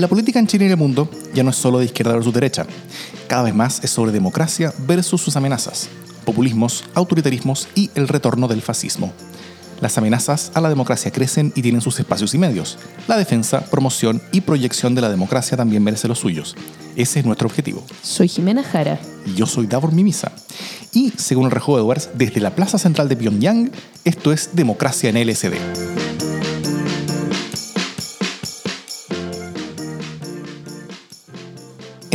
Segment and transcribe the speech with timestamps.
[0.00, 2.32] La política en Chile y en el mundo ya no es solo de izquierda versus
[2.32, 2.64] derecha.
[3.28, 5.90] Cada vez más es sobre democracia versus sus amenazas,
[6.24, 9.12] populismos, autoritarismos y el retorno del fascismo.
[9.82, 12.78] Las amenazas a la democracia crecen y tienen sus espacios y medios.
[13.08, 16.56] La defensa, promoción y proyección de la democracia también merece los suyos.
[16.96, 17.84] Ese es nuestro objetivo.
[18.02, 18.98] Soy Jimena Jara.
[19.26, 20.32] Y yo soy Davor Mimisa.
[20.94, 23.70] Y, según el Rejuego Edwards, desde la Plaza Central de Pyongyang,
[24.06, 25.99] esto es Democracia en LSD.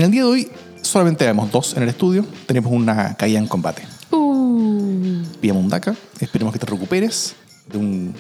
[0.05, 0.51] El día de hoy
[0.81, 2.25] solamente vemos dos en el estudio.
[2.45, 3.83] Tenemos una caída en combate.
[4.11, 5.95] Uh, Pillamos un DACA.
[6.19, 7.35] Esperemos que te recuperes
[7.67, 8.13] de un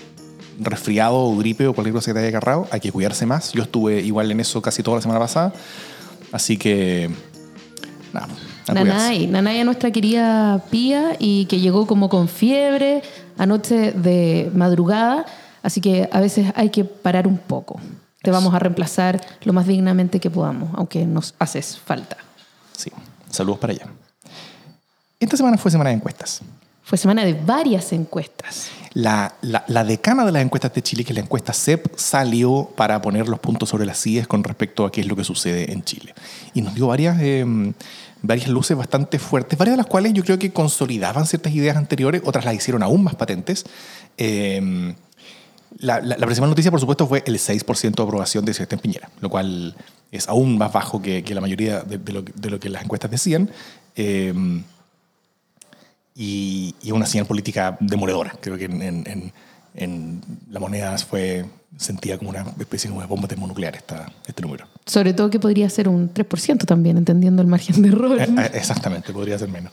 [0.59, 2.67] resfriado o gripe o cualquier cosa que te haya agarrado.
[2.71, 3.53] Hay que cuidarse más.
[3.53, 5.53] Yo estuve igual en eso casi toda la semana pasada.
[6.31, 7.09] Así que,
[8.11, 8.27] nada.
[8.73, 13.03] Nanay, Nanay a nuestra querida Pía y que llegó como con fiebre
[13.37, 15.25] anoche de madrugada,
[15.61, 17.79] así que a veces hay que parar un poco.
[18.25, 22.17] Te vamos a reemplazar lo más dignamente que podamos, aunque nos haces falta.
[22.75, 22.91] Sí,
[23.29, 23.85] saludos para allá.
[25.19, 26.41] Esta semana fue semana de encuestas.
[26.83, 28.69] Fue semana de varias encuestas.
[28.93, 32.69] La, la- la decana de las encuestas de Chile, que es la encuesta CEP, salió
[32.75, 35.71] para poner los puntos sobre las sillas con respecto a qué es lo que sucede
[35.71, 36.13] en Chile.
[36.53, 37.45] Y nos dio varias, eh,
[38.21, 42.21] varias luces bastante fuertes, varias de las cuales yo creo que consolidaban ciertas ideas anteriores,
[42.25, 43.65] otras las hicieron aún más patentes.
[44.17, 44.95] Eh,
[45.77, 49.09] la, la- la principal noticia, por supuesto, fue el 6% de aprobación de Sebastián Piñera,
[49.21, 49.75] lo cual
[50.11, 53.11] es aún más bajo que, que la mayoría de, lo, de lo que las encuestas
[53.11, 53.49] decían.
[53.95, 54.33] Eh,
[56.15, 58.33] y, y una señal política demoledora.
[58.41, 59.33] Creo que en, en- en-
[59.77, 61.45] en la moneda fue
[61.77, 64.65] sentida como una especie como de bomba termonuclear esta, este número.
[64.85, 68.19] Sobre todo que podría ser un 3% también, entendiendo el margen de error.
[68.19, 69.71] Eh, eh, Exactamente, podría ser menos.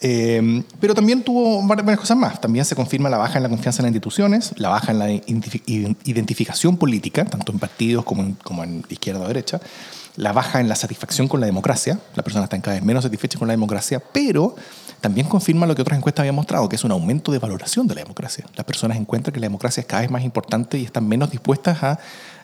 [0.00, 2.40] Eh, pero también tuvo varias cosas más.
[2.40, 5.08] También se confirma la baja en la confianza en las instituciones, la baja en la
[5.10, 9.60] identifi- ident- identificación política, tanto en partidos como en, como en izquierda o derecha,
[10.16, 13.38] la baja en la satisfacción con la democracia, las personas están cada vez menos satisfechas
[13.38, 14.54] con la democracia, pero
[15.00, 17.94] también confirma lo que otras encuestas habían mostrado, que es un aumento de valoración de
[17.94, 18.44] la democracia.
[18.56, 21.82] Las personas encuentran que la democracia es cada vez más importante y están menos dispuestas
[21.82, 21.98] a,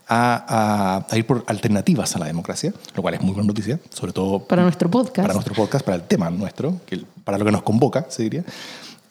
[0.08, 4.40] a- ir por alternativas a la democracia, lo cual es muy buena noticia, sobre todo
[4.40, 5.16] Para nuestro podcast.
[5.22, 8.44] para nuestro podcast, para el tema nuestro, que, para lo que nos convoca, se diría.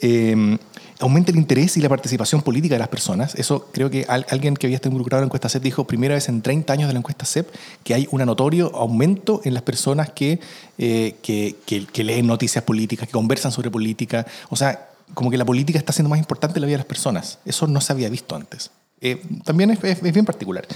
[0.01, 0.57] Eh,
[0.99, 3.33] aumenta el interés y la participación política de las personas.
[3.35, 6.13] Eso creo que al- alguien que había estado involucrado en la encuesta CEP dijo, primera
[6.15, 7.47] vez en 30 años de la encuesta CEP,
[7.83, 10.39] que hay un notorio aumento en las personas que,
[10.77, 14.25] eh, que, que- que leen noticias políticas, que conversan sobre política.
[14.49, 16.87] O sea, como que la política está siendo más importante en la vida de las
[16.87, 17.39] personas.
[17.45, 18.69] Eso no se había visto antes.
[19.01, 20.67] Eh, también es, es- es bien particular.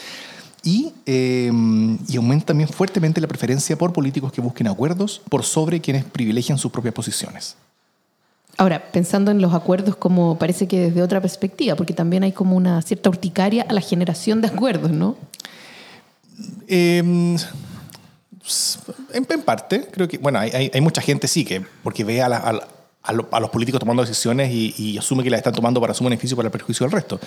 [0.63, 1.51] Y, eh,
[2.07, 6.57] y aumenta también fuertemente la preferencia por políticos que busquen acuerdos por sobre quienes privilegian
[6.57, 7.57] sus propias posiciones.
[8.57, 12.55] Ahora, pensando en los acuerdos como parece que desde otra perspectiva, porque también hay como
[12.55, 15.15] una cierta urticaria a la generación de acuerdos, ¿no?
[16.67, 16.99] Eh,
[19.13, 22.67] en, parte, creo que, bueno, hay, mucha gente sí que, porque ve a la-
[23.05, 25.93] a lo- a los políticos tomando decisiones y, y asume que las están tomando para
[25.93, 27.19] su beneficio, para el perjuicio del resto.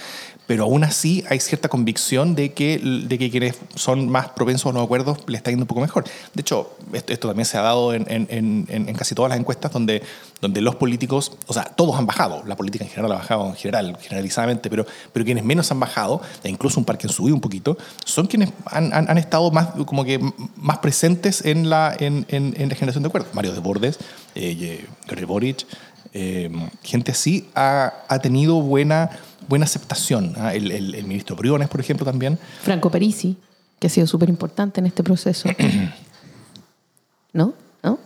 [0.46, 4.72] Pero aún así hay cierta convicción de que, de que quienes son más propensos a
[4.74, 6.04] los acuerdos le está yendo un poco mejor.
[6.32, 9.38] De hecho, esto, esto también se ha dado en, en- en- en- casi todas las
[9.38, 10.02] encuestas donde,
[10.40, 13.54] donde los políticos, o sea, todos han bajado, la política en general ha bajado, en
[13.56, 17.34] general, generalizadamente, pero, pero quienes menos han bajado, e incluso un par que han subido
[17.34, 20.18] un poquito, son quienes han, han- han estado más, como que,
[20.56, 23.34] más presentes en la, en, la generación de acuerdos.
[23.34, 23.98] Mario de Bordes,
[24.36, 24.86] eh,
[25.26, 25.66] Boric,
[26.12, 26.50] eh,
[26.82, 29.10] gente así ha, ha tenido buena,
[29.48, 30.34] buena aceptación.
[30.38, 30.54] ¿ah?
[30.54, 32.38] El, el- el ministro Briones, por ejemplo, también.
[32.62, 33.36] Franco Parisi,
[33.78, 35.48] que ha sido súper importante en este proceso.
[37.32, 37.54] ¿No?
[37.82, 37.98] ¿No?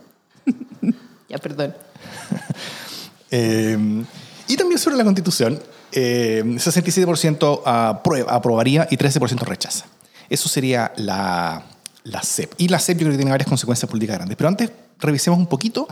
[1.29, 1.75] ya, perdón.
[3.33, 3.77] Eh,
[4.49, 5.57] y también sobre la Constitución,
[5.93, 9.85] eh, 67% aprueba, aprobaría y 13% rechaza.
[10.29, 11.63] Eso sería la,
[12.03, 12.53] la CEP.
[12.57, 14.35] Y la CEP yo creo que tiene varias consecuencias políticas grandes.
[14.35, 14.69] Pero antes
[14.99, 15.87] revisemos un poquito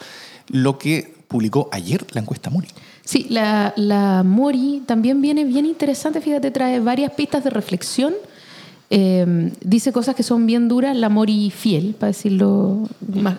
[0.50, 2.68] lo que publicó ayer la encuesta Mori.
[3.04, 8.14] Sí, la, Mori también viene bien interesante, fíjate, trae varias pistas de reflexión.
[8.92, 12.88] Eh, dice cosas que son bien duras, la Mori fiel, para decirlo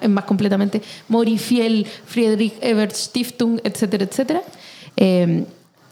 [0.08, 4.42] más, completamente, Mori fiel, Friedrich Ebert Stiftung, etcétera, etcétera.
[4.96, 5.44] Eh,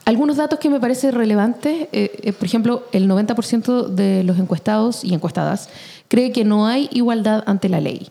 [0.09, 5.03] algunos datos que me parecen relevantes, eh, eh, por ejemplo, el 90% de los encuestados
[5.03, 5.69] y encuestadas
[6.07, 8.09] cree que no hay igualdad ante la ley.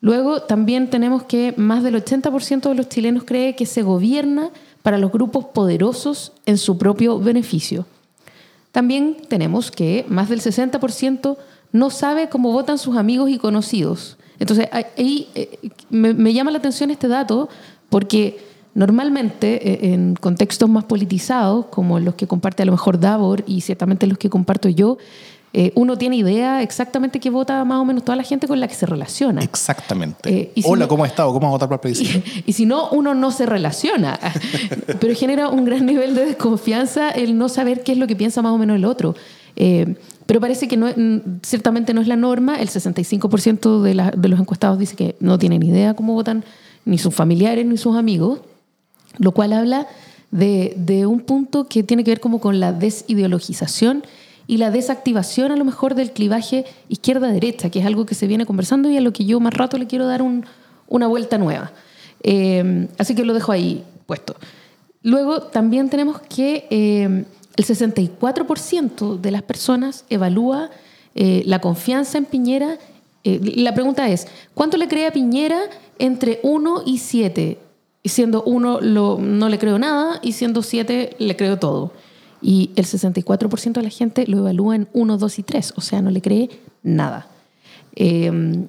[0.00, 4.50] Luego también tenemos que más del 80% de los chilenos cree que se gobierna
[4.82, 7.84] para los grupos poderosos en su propio beneficio.
[8.72, 11.36] También tenemos que más del 60%
[11.72, 14.16] no sabe cómo votan sus amigos y conocidos.
[14.38, 15.58] Entonces, ahí eh,
[15.90, 17.48] me, llama la atención este dato
[17.90, 18.38] porque
[18.74, 23.60] normalmente eh, en contextos más politizados, como los que comparte a lo mejor Davor y
[23.60, 24.96] ciertamente los que comparto yo,
[25.52, 28.68] eh, uno tiene idea exactamente qué vota más o menos toda la gente con la
[28.68, 29.42] que se relaciona.
[29.42, 30.30] Exactamente.
[30.30, 31.32] Eh, y si Hola, no- ¿cómo has estado?
[31.32, 32.20] ¿Cómo vas a votar para el plebiscito?
[32.46, 34.18] Y, y si no, uno no se relaciona.
[35.00, 38.42] Pero genera un gran nivel de desconfianza el no saber qué es lo que piensa
[38.42, 39.14] más o menos el otro.
[39.56, 40.86] Eh, pero parece que no,
[41.42, 42.60] ciertamente no es la norma.
[42.60, 46.44] El 65% de, la- de los encuestados dice que no tienen idea cómo votan
[46.84, 48.38] ni sus familiares ni sus amigos,
[49.18, 49.88] lo cual habla
[50.30, 54.04] de, de un punto que tiene que ver como con la desideologización
[54.50, 58.46] y la desactivación a lo mejor del clivaje izquierda-derecha, que es algo que se viene
[58.46, 60.44] conversando y a lo que yo más rato le quiero dar un-
[60.88, 61.70] una vuelta nueva.
[62.22, 64.34] Eh, así que lo dejo ahí puesto.
[65.02, 67.24] Luego también tenemos que eh,
[67.56, 70.70] el 64% de las personas evalúa
[71.14, 72.78] eh, la confianza en Piñera.
[73.24, 75.60] La pregunta es, ¿cuánto le cree a Piñera
[75.98, 77.58] entre 1 y 7?
[78.02, 81.92] Y siendo 1 no le creo nada y siendo 7 le creo todo.
[82.42, 86.00] Y el 64% de la gente lo evalúa en 1, 2 y 3, o sea,
[86.00, 86.50] no le cree
[86.82, 87.28] nada.
[87.96, 88.66] Eh,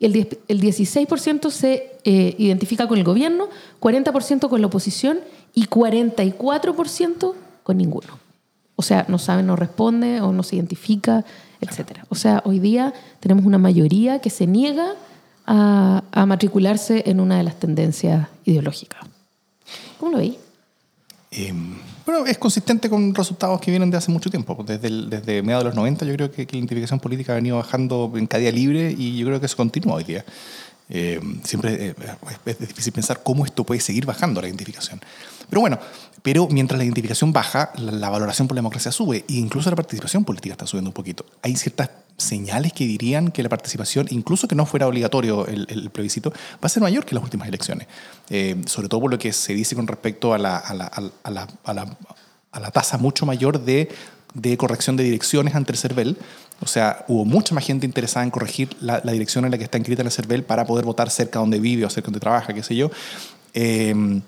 [0.00, 3.48] el, 10 el 16% se eh, identifica con el gobierno,
[3.80, 5.20] 40% con la oposición
[5.54, 8.18] y 44% con ninguno.
[8.76, 11.24] O sea, no sabe, no responde o no se identifica,
[11.60, 11.98] etc.
[12.08, 14.94] O sea, hoy día tenemos una mayoría que se niega
[15.46, 19.00] a, matricularse en una de las tendencias ideológicas.
[19.98, 20.36] ¿Cómo lo veis?
[21.32, 21.52] Eh,
[22.26, 24.62] es consistente con resultados que vienen de hace mucho tiempo.
[24.66, 27.36] Desde, el- desde mediados de los 90 yo creo que, que la identificación política ha
[27.36, 30.24] venido bajando en cada día libre y yo creo que eso continúa hoy día.
[30.90, 31.94] Eh, siempre eh,
[32.44, 35.00] es, difícil pensar cómo esto puede seguir bajando la identificación.
[35.48, 35.78] Pero bueno,
[36.22, 39.76] pero mientras la identificación baja, la, la valoración por la democracia sube e incluso la
[39.76, 41.24] participación política está subiendo un poquito.
[41.42, 41.90] Hay ciertas
[42.20, 46.66] señales que dirían que la participación, incluso que no fuera obligatorio el, el plebiscito, va
[46.66, 47.88] a ser mayor que las últimas elecciones.
[48.28, 51.30] Eh, sobre todo por lo que se dice con respecto a la, a la, a
[51.30, 51.86] la, a
[52.52, 53.88] a tasa mucho mayor de,
[54.34, 56.16] de corrección de direcciones ante el CERVEL.
[56.60, 59.64] O sea, hubo mucha más gente interesada en corregir la, la dirección en la que
[59.64, 62.62] está inscrita el CERVEL para poder votar cerca donde vive o cerca donde trabaja, qué
[62.62, 62.90] sé yo.
[63.54, 64.20] Eh,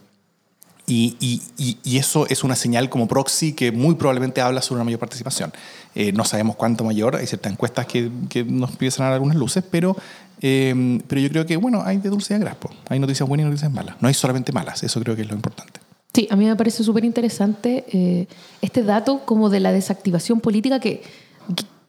[0.87, 1.17] y,
[1.57, 4.99] y, y, eso es una señal como proxy que muy probablemente habla sobre una mayor
[4.99, 5.53] participación.
[5.95, 9.37] Eh, no sabemos cuánto mayor, hay ciertas encuestas que, que nos empiezan a dar algunas
[9.37, 9.97] luces, pero,
[10.41, 12.71] eh, pero yo creo que, bueno, hay de dulce de graspo.
[12.89, 13.97] Hay noticias buenas y noticias malas.
[14.01, 15.81] No hay solamente malas, eso creo que es lo importante.
[16.13, 18.27] Sí, a mí me parece súper interesante eh,
[18.61, 21.03] este dato como de la desactivación política que,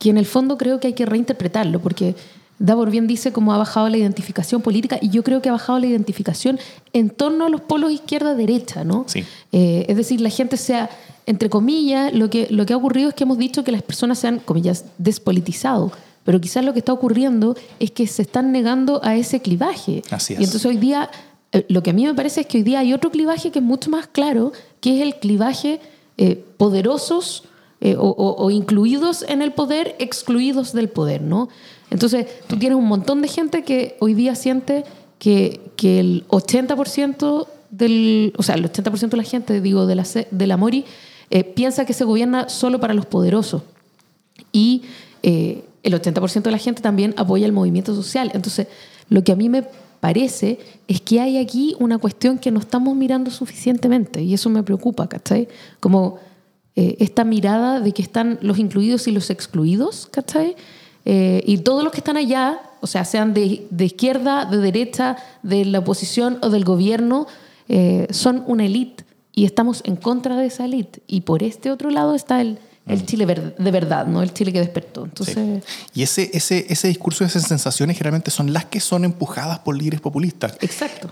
[0.03, 2.15] que, en el fondo creo que hay que reinterpretarlo, porque
[2.59, 5.79] Davor bien dice cómo ha bajado la identificación política y yo creo que ha bajado
[5.79, 6.59] la identificación
[6.93, 9.05] en torno a los polos izquierda-derecha, ¿no?
[9.07, 9.23] Sí.
[9.51, 10.89] Eh, es decir, la gente sea,
[11.25, 14.19] entre comillas, lo que, lo que ha ocurrido es que hemos dicho que las personas
[14.19, 15.91] se han, comillas, despolitizado,
[16.23, 20.03] pero quizás lo que está ocurriendo es que se están negando a ese clivaje.
[20.11, 20.39] Así es.
[20.39, 21.09] Y entonces hoy día,
[21.51, 23.59] eh, lo que a mí me parece es que hoy día hay otro clivaje que
[23.59, 25.81] es mucho más claro, que es el clivaje
[26.17, 27.45] eh, poderosos
[27.85, 31.49] eh, o, incluidos en el poder, excluidos del poder, ¿no?
[31.89, 34.85] Entonces, tú tienes un montón de gente que hoy día siente
[35.19, 40.47] que, el 80% del, o sea, el 80% de la gente, digo, de la, de
[40.47, 40.85] la Mori,
[41.29, 43.63] eh, piensa que se gobierna solo para los poderosos.
[44.53, 44.83] Y
[45.21, 48.31] eh, el 80% de la gente también apoya el movimiento social.
[48.33, 48.67] Entonces,
[49.09, 49.67] lo que a mí me
[49.99, 50.57] parece
[50.87, 55.09] es que hay aquí una cuestión que no estamos mirando suficientemente y eso me preocupa,
[55.09, 55.49] ¿cachai?
[55.81, 56.19] Como
[56.75, 60.55] eh, esta mirada de que están los incluidos y los excluidos, ¿cachai?
[61.05, 65.17] Eh, y todos los que están allá, o sea, sean de, de izquierda, de derecha,
[65.43, 67.27] de la oposición o del gobierno,
[67.69, 69.03] eh, son una élite
[69.33, 71.01] y estamos en contra de esa élite.
[71.07, 73.25] Y por este otro lado está el, el Chile
[73.57, 74.21] de verdad, ¿no?
[74.21, 75.05] El Chile que despertó.
[75.05, 75.61] Entonces, Sí.
[75.93, 80.01] Y ese, ese, ese discurso, esas sensaciones generalmente son las que son empujadas por líderes
[80.01, 80.57] populistas.
[80.61, 81.09] exacto.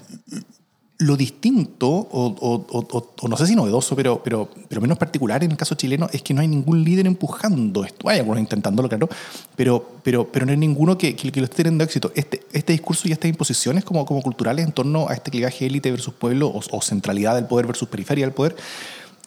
[1.02, 2.08] Lo distinto, o,
[2.40, 5.74] o- o- o- no sé si novedoso, pero, pero, pero menos particular en el caso
[5.74, 8.08] chileno, es que no hay ningún líder empujando esto.
[8.08, 9.10] Hay algunos intentándolo, claro,
[9.56, 12.12] pero, pero, pero no hay ninguno que, que, que lo esté teniendo éxito.
[12.14, 15.90] Este, este discurso y estas imposiciones como, como culturales en torno a este clivaje élite
[15.90, 18.56] versus pueblo o centralidad del poder versus periferia del poder,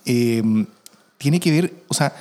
[0.07, 0.43] eh,
[1.19, 2.15] tiene que ver, o sea,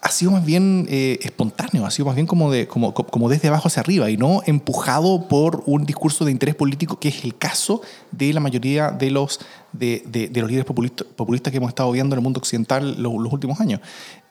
[0.00, 3.28] ha sido más bien eh, espontáneo, ha sido más bien como, de, como, co- como
[3.28, 7.24] desde abajo hacia arriba y no empujado por un discurso de interés político, que es
[7.24, 9.40] el caso de la mayoría de los,
[9.72, 13.18] de, de- los líderes populista- populistas que hemos estado viendo en el mundo occidental lo-
[13.18, 13.80] los, últimos años.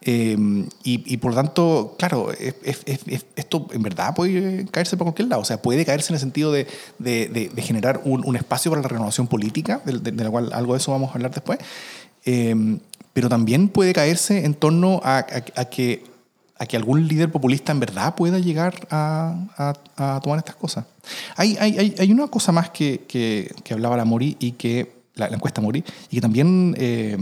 [0.01, 0.37] Eh,
[0.83, 5.27] y, por tanto, claro, es- es- es- es- esto en verdad puede caerse por cualquier
[5.27, 5.41] lado.
[5.41, 6.65] O sea, puede caerse en el sentido de,
[6.97, 11.09] de- generar un, espacio para la renovación política, de, la cual algo de eso vamos
[11.09, 11.59] a hablar después.
[12.25, 12.77] Eh,
[13.17, 16.03] pero también puede caerse en torno a, a- a que,
[16.59, 20.85] a que algún líder populista en verdad pueda llegar a, a- tomar estas cosas.
[21.35, 25.29] Hay, hay, hay, una cosa más que, que, que hablaba la Mori y que la,
[25.29, 27.17] la encuesta Mori y que también eh,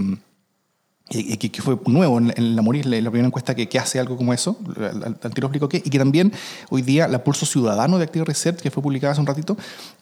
[1.12, 4.34] eh, que, fue nuevo en, la Moris, la, primera encuesta que, que, hace algo como
[4.34, 6.34] eso, al tiro explico qué, y que también
[6.72, 9.56] hoy día la Pulso Ciudadano de Active Research, que fue publicada hace un ratito,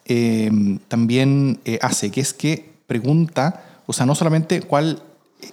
[0.06, 0.50] eh,
[0.88, 5.00] también eh, hace, que es que pregunta, o sea, no solamente cuál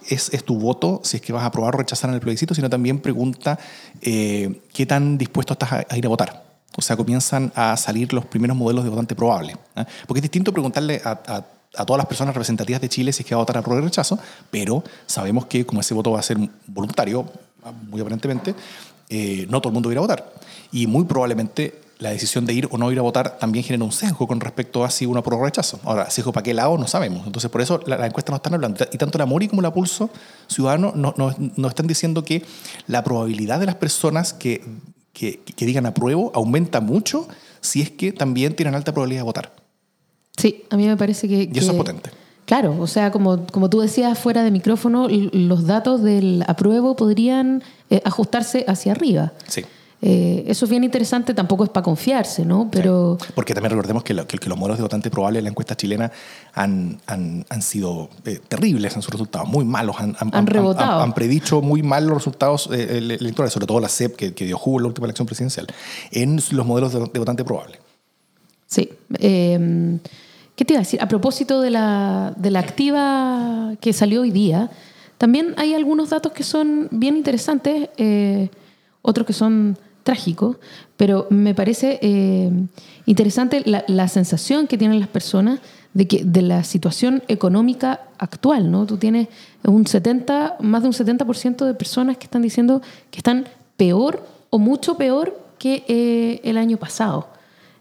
[0.08, 2.54] es, es, tu voto, si es que vas a aprobar o rechazar en el plebiscito,
[2.54, 3.58] sino también pregunta
[4.00, 6.44] eh, qué tan dispuesto estás a, ir a votar.
[6.76, 9.56] O sea, comienzan a salir los primeros modelos de votante probable.
[9.76, 9.84] ¿eh?
[10.06, 11.44] Porque es distinto preguntarle a,
[11.76, 13.80] a todas las personas representativas de Chile si es que va a votar a prueba
[13.80, 14.18] de rechazo,
[14.50, 17.24] pero sabemos que como ese voto va a ser voluntario,
[17.88, 18.54] muy aparentemente,
[19.08, 20.32] eh, no todo el mundo va a ir a votar.
[20.72, 23.92] Y muy probablemente la decisión de ir o no ir a votar también genera un
[23.92, 25.78] sesgo con respecto a si uno aprueba o rechazo.
[25.84, 27.26] Ahora, sesgo para qué lado no sabemos.
[27.26, 28.84] Entonces, por eso la, la encuesta no están hablando.
[28.92, 30.10] Y tanto la Mori como la Pulso
[30.48, 32.44] Ciudadano nos no, no están diciendo que
[32.86, 34.64] la probabilidad de las personas que,
[35.12, 37.28] que, que digan apruebo aumenta mucho
[37.60, 39.52] si es que también tienen alta probabilidad de votar.
[40.36, 41.48] Sí, a mí me parece que...
[41.52, 42.10] Y eso que, es potente.
[42.44, 47.62] Claro, o sea, como, como tú decías fuera de micrófono, los datos del apruebo podrían
[47.88, 49.32] eh, ajustarse hacia arriba.
[49.46, 49.64] Sí.
[50.04, 52.68] Eh, eso es bien interesante, tampoco es para confiarse, ¿no?
[52.72, 53.16] Pero...
[53.24, 53.28] Sí.
[53.36, 55.76] Porque también recordemos que, lo, que, que, los modelos de votante probable en la encuesta
[55.76, 56.10] chilena
[56.54, 59.94] han, han, han sido eh, terribles en sus resultados, muy malos.
[60.00, 61.02] Han, han, han rebotado.
[61.02, 64.58] Han, predicho muy mal los resultados eh, electorales, sobre todo la CEP, que, que dio
[64.58, 65.68] jugo en la última elección presidencial,
[66.10, 67.78] en los modelos de, de votante probable.
[68.66, 68.90] Sí.
[69.20, 70.00] Eh,
[70.56, 71.00] ¿Qué te iba a decir?
[71.00, 74.68] A propósito de la, de la activa que salió hoy día,
[75.16, 77.88] también hay algunos datos que son bien interesantes,
[79.02, 80.56] otros que son trágicos,
[80.96, 82.50] pero me parece eh,
[83.06, 85.60] interesante la, la, sensación que tienen las personas
[85.94, 88.70] de, que, de la situación económica actual.
[88.70, 88.86] ¿no?
[88.86, 89.28] Tú tienes
[89.64, 94.58] un 70, más de un 70% de personas que están diciendo que están peor o
[94.58, 97.28] mucho peor que eh, el año pasado.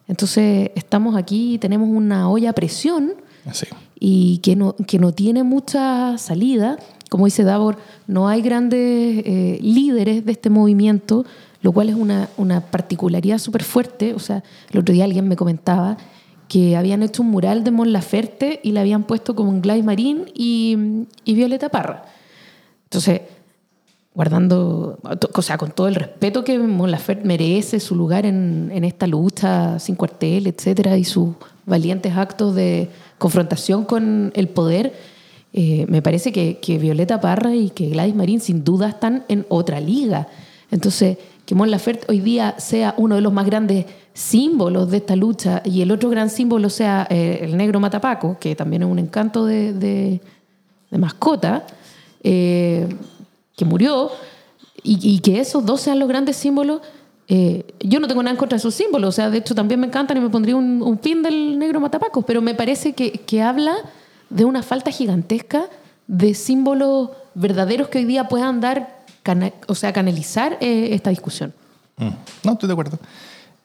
[0.08, 3.14] Entonces estamos aquí tenemos una olla a presión
[3.52, 3.68] sí.
[4.00, 6.78] y que no, que no tiene mucha salida.
[7.10, 11.26] Como dice Davor, no hay grandes eh, líderes de este movimiento,
[11.62, 14.14] lo cual es una, una particularidad súper fuerte.
[14.14, 15.98] O sea, el otro día alguien me comentaba
[16.52, 19.86] que habían hecho un mural de Mon Laferte y le habían puesto como un Gladys
[19.86, 22.04] Marín y, Violeta Parra.
[22.84, 23.22] Entonces,
[24.14, 25.00] guardando,
[25.34, 29.08] o sea, con todo el respeto que Mon Laferte merece su lugar en, en, esta
[29.08, 34.94] lucha sin cuartel, etcétera, y sus valientes actos de confrontación con el poder,
[35.54, 39.46] eh, me parece que, que, Violeta Parra y que Gladys Marín sin duda están en
[39.48, 40.28] otra liga.
[40.70, 41.18] Entonces,
[41.52, 45.62] que Mon Laferte hoy día sea uno de los más grandes símbolos de esta lucha
[45.66, 49.46] y el otro gran símbolo sea eh, el negro Matapaco, que también es un encanto
[49.46, 50.22] de,
[50.92, 51.68] mascota,
[52.24, 52.88] eh,
[53.58, 54.12] que murió,
[54.82, 56.80] y, que esos dos sean los grandes símbolos,
[57.28, 59.82] eh, yo no tengo nada en contra de esos símbolos, o sea, de hecho también
[59.82, 63.12] me encantan y me pondría un, un pin del negro Matapacos, pero me parece que,
[63.12, 63.76] que, habla
[64.30, 65.66] de una falta gigantesca
[66.08, 71.54] de símbolos verdaderos que hoy día puedan dar, cana o sea, canalizar eh, esta discusión.
[71.98, 72.10] Mm.
[72.44, 73.00] No, estoy de acuerdo.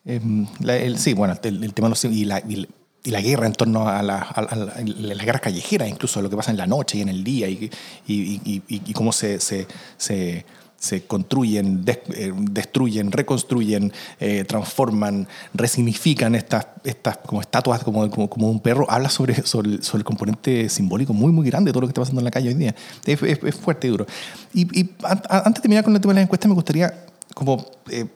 [0.04, 0.20] Eh,
[0.60, 2.66] la, el, sí, bueno, el, el tema de los y la, y
[3.06, 6.28] y la guerra en torno a, la, a, la, a las guerras callejeras, incluso lo
[6.28, 7.70] que pasa en la noche y en el día, y,
[8.04, 10.44] y, y, y cómo se, se, se,
[10.78, 18.50] se construyen, eh, destruyen, reconstruyen, eh, transforman, resignifican estas, estas como estatuas como, como, como,
[18.50, 21.86] un perro, habla sobre, sobre, sobre, el componente simbólico muy, muy grande de todo lo
[21.86, 22.74] que está pasando en la calle hoy día.
[23.04, 24.06] Es, es, es fuerte y duro.
[24.52, 28.06] Y, y, antes de terminar con el tema de las encuestas, me gustaría como eh,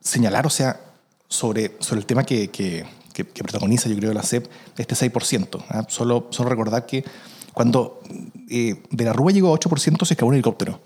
[0.00, 0.80] señalar, o sea,
[1.28, 2.86] sobre, sobre el tema que, que
[3.18, 5.58] que, que, protagoniza, yo creo, la CEP, este 6%.
[5.58, 5.84] ¿eh?
[5.88, 7.04] Solo, solo recordar que
[7.52, 8.00] cuando
[8.48, 10.80] eh, de la Rúa llegó a 8% se escapó un helicóptero.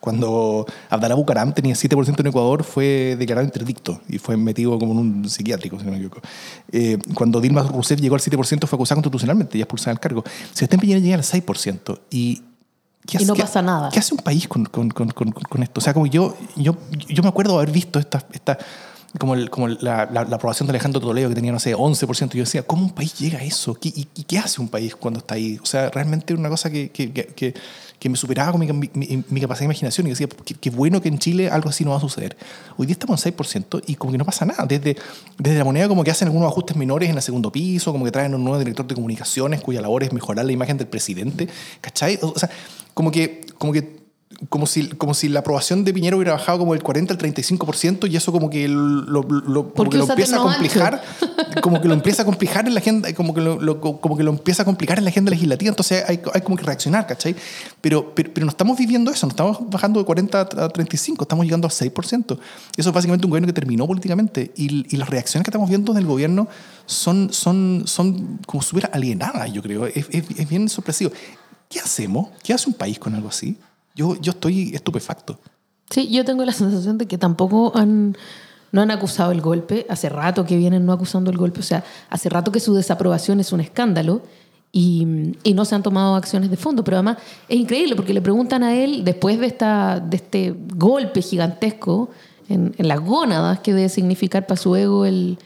[0.00, 4.98] Cuando Abdalá Bucaram tenía 7% en Ecuador, fue declarado interdicto y fue metido como en
[4.98, 6.20] un psiquiátrico, si no me equivoco.
[6.72, 10.24] Eh, cuando Dilma Rousseff llegó al 7%, fue acusada constitucionalmente y expulsada del cargo.
[10.52, 12.00] Sebastián Piñera llega al 6%.
[12.10, 12.42] Y
[13.06, 13.90] ¿Qué hace, y no pasa ¿qué, nada.
[13.90, 15.80] ¿Qué hace un país con, con, con, con, esto?
[15.80, 16.76] O sea, como yo, yo,
[17.08, 18.58] yo me acuerdo haber visto esta, esta,
[19.18, 22.34] como, el, como la, la, la, aprobación de Alejandro Toledo, que tenía, no sé, 11%.
[22.34, 23.74] Yo decía, ¿cómo un país llega a eso?
[23.74, 25.58] ¿Qué, y, y, qué hace un país cuando está ahí?
[25.62, 27.54] O sea, realmente una cosa que, que, que,
[28.00, 30.06] que me superaba con mi, mi, mi, capacidad de imaginación.
[30.06, 32.34] Y decía, qué, qué, bueno que en Chile algo así no va a suceder.
[32.78, 34.64] Hoy día estamos en 6% y como que no pasa nada.
[34.66, 34.96] Desde,
[35.38, 38.10] desde la moneda como que hacen algunos ajustes menores en el segundo piso, como que
[38.10, 41.46] traen un nuevo director de comunicaciones cuya labor es mejorar la imagen del presidente.
[41.82, 42.18] ¿Cachai?
[42.22, 42.48] O sea,
[42.94, 43.99] como que, como que
[44.48, 48.10] como si, como si la aprobación de Piñera hubiera bajado como del 40 al 35%
[48.10, 51.02] y eso como que lo, lo, como que lo empieza a complicar,
[51.62, 54.22] como que lo empieza a complicar en la agenda, como que lo, lo, como que
[54.22, 57.36] lo empieza a complicar en la agenda legislativa, entonces hay, hay como que reaccionar, ¿cachai?
[57.80, 61.44] Pero, pero, pero, no estamos viviendo eso, no estamos bajando de 40 a 35, estamos
[61.44, 62.38] llegando a 6%.
[62.76, 65.92] Eso es básicamente un gobierno que terminó políticamente y, y las reacciones que estamos viendo
[65.92, 66.48] del gobierno
[66.86, 71.10] son, son, son como súper alienadas, yo creo, es, es, es bien sorpresivo
[71.70, 72.28] ¿qué hacemos?
[72.42, 73.56] ¿Qué hace un país con algo así?
[74.00, 75.38] Yo, yo estoy estupefacto.
[75.90, 78.16] Sí, yo tengo la sensación de que tampoco han,
[78.72, 79.84] no han acusado el golpe.
[79.90, 81.60] Hace rato que vienen no acusando el golpe.
[81.60, 84.22] O sea, hace rato que su desaprobación es un escándalo
[84.72, 86.82] y, y no se han tomado acciones de fondo.
[86.82, 91.20] Pero además es increíble porque le preguntan a él, después de, esta, de este golpe
[91.22, 92.08] gigantesco
[92.48, 95.38] en, en las gónadas que debe significar para su ego el,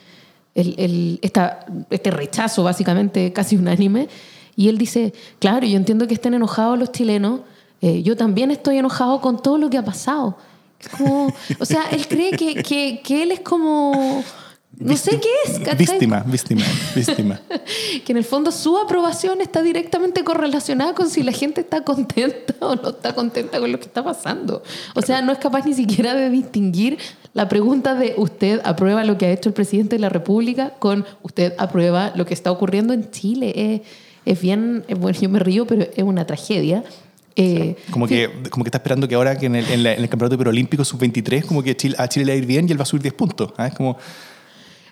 [0.54, 4.08] el, el- esta- este rechazo básicamente casi unánime.
[4.56, 7.40] Y él dice, claro, yo entiendo que estén enojados los chilenos,
[7.86, 10.36] eh, yo también estoy enojado con todo lo que ha pasado.
[10.96, 14.22] Como, o sea, él cree que, que, que él es como,
[14.78, 15.76] no sé qué es, ¿cachai?
[15.76, 16.64] Víctima, víctima,
[16.94, 17.40] víctima.
[18.04, 22.54] que en el fondo su aprobación está directamente correlacionada con si la gente está contenta
[22.60, 24.62] o no está contenta con lo que está pasando.
[24.94, 26.98] O sea, no es capaz ni siquiera de distinguir
[27.32, 31.04] la pregunta de usted aprueba lo que ha hecho el presidente de la República con
[31.22, 33.52] usted aprueba lo que está ocurriendo en Chile.
[33.56, 33.80] Es,
[34.26, 36.84] es bien, es- bueno, yo me río, pero es una tragedia.
[37.36, 40.02] Eh, Como que, como que está esperando que ahora que en el, en la- en
[40.02, 42.72] el campeonato preolímpico sub-23, como que Chile- a Chile le va a ir bien y
[42.72, 43.52] él va a subir 10 puntos.
[43.56, 43.66] ¿ah?
[43.66, 43.96] Es como,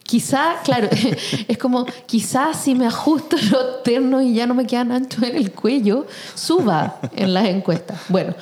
[0.05, 0.89] Quizá, claro,
[1.49, 5.37] es como, quizás si me ajusto los ternos y ya no me quedan anchos en
[5.37, 8.01] el cuello, suba en las encuestas.
[8.09, 8.35] Bueno,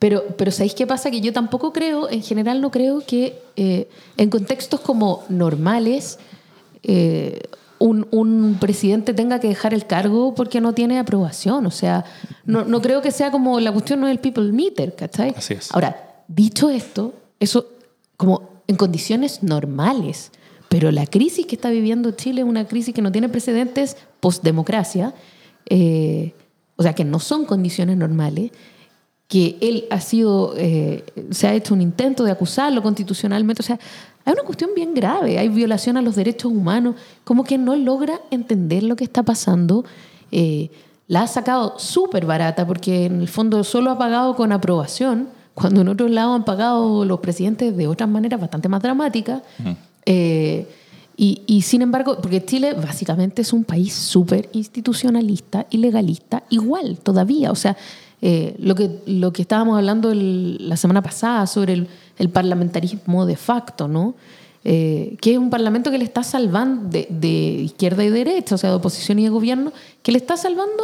[0.00, 1.10] pero, pero ¿sabéis qué pasa?
[1.10, 6.18] Que yo tampoco creo, en general no creo que eh, en contextos como normales
[6.82, 7.40] eh,
[7.84, 11.66] un, un presidente tenga que dejar el cargo porque no tiene aprobación.
[11.66, 12.06] O sea,
[12.46, 15.34] no, no creo que sea como la cuestión no es el people meter, ¿cachai?
[15.36, 15.70] Así es.
[15.70, 17.66] Ahora, dicho esto, eso
[18.16, 20.32] como en condiciones normales,
[20.70, 25.12] pero la crisis que está viviendo Chile es una crisis que no tiene precedentes post-democracia,
[25.68, 26.32] eh,
[26.76, 28.50] o sea, que no son condiciones normales,
[29.28, 33.78] que él ha sido, eh, se ha hecho un intento de acusarlo constitucionalmente, o sea,
[34.24, 38.20] hay una cuestión bien grave, hay violación a los derechos humanos, como que no logra
[38.30, 39.84] entender lo que está pasando.
[40.30, 40.70] eh,
[41.06, 45.82] la ha sacado súper barata porque en el fondo solo ha pagado con aprobación, cuando
[45.82, 49.42] en otros lados han pagado los presidentes de otras maneras bastante más dramáticas.
[50.06, 50.66] Eh,
[51.16, 56.98] y, y sin embargo, porque Chile básicamente es un país súper institucionalista y legalista, igual
[56.98, 57.52] todavía.
[57.52, 57.76] O sea,
[58.26, 63.26] eh, lo, que, lo que estábamos hablando el- la semana pasada sobre el, el parlamentarismo
[63.26, 64.14] de facto, ¿no?
[64.64, 67.28] Eh, que es un parlamento que le está salvando de, de
[67.68, 70.82] izquierda y derecha, o sea, de oposición y de gobierno, que le está salvando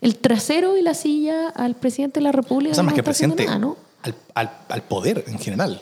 [0.00, 2.72] el trasero y la silla al presidente de la República.
[2.72, 3.76] o sea, más no que presidente, nada, ¿no?
[4.02, 5.80] al, al, al poder en general.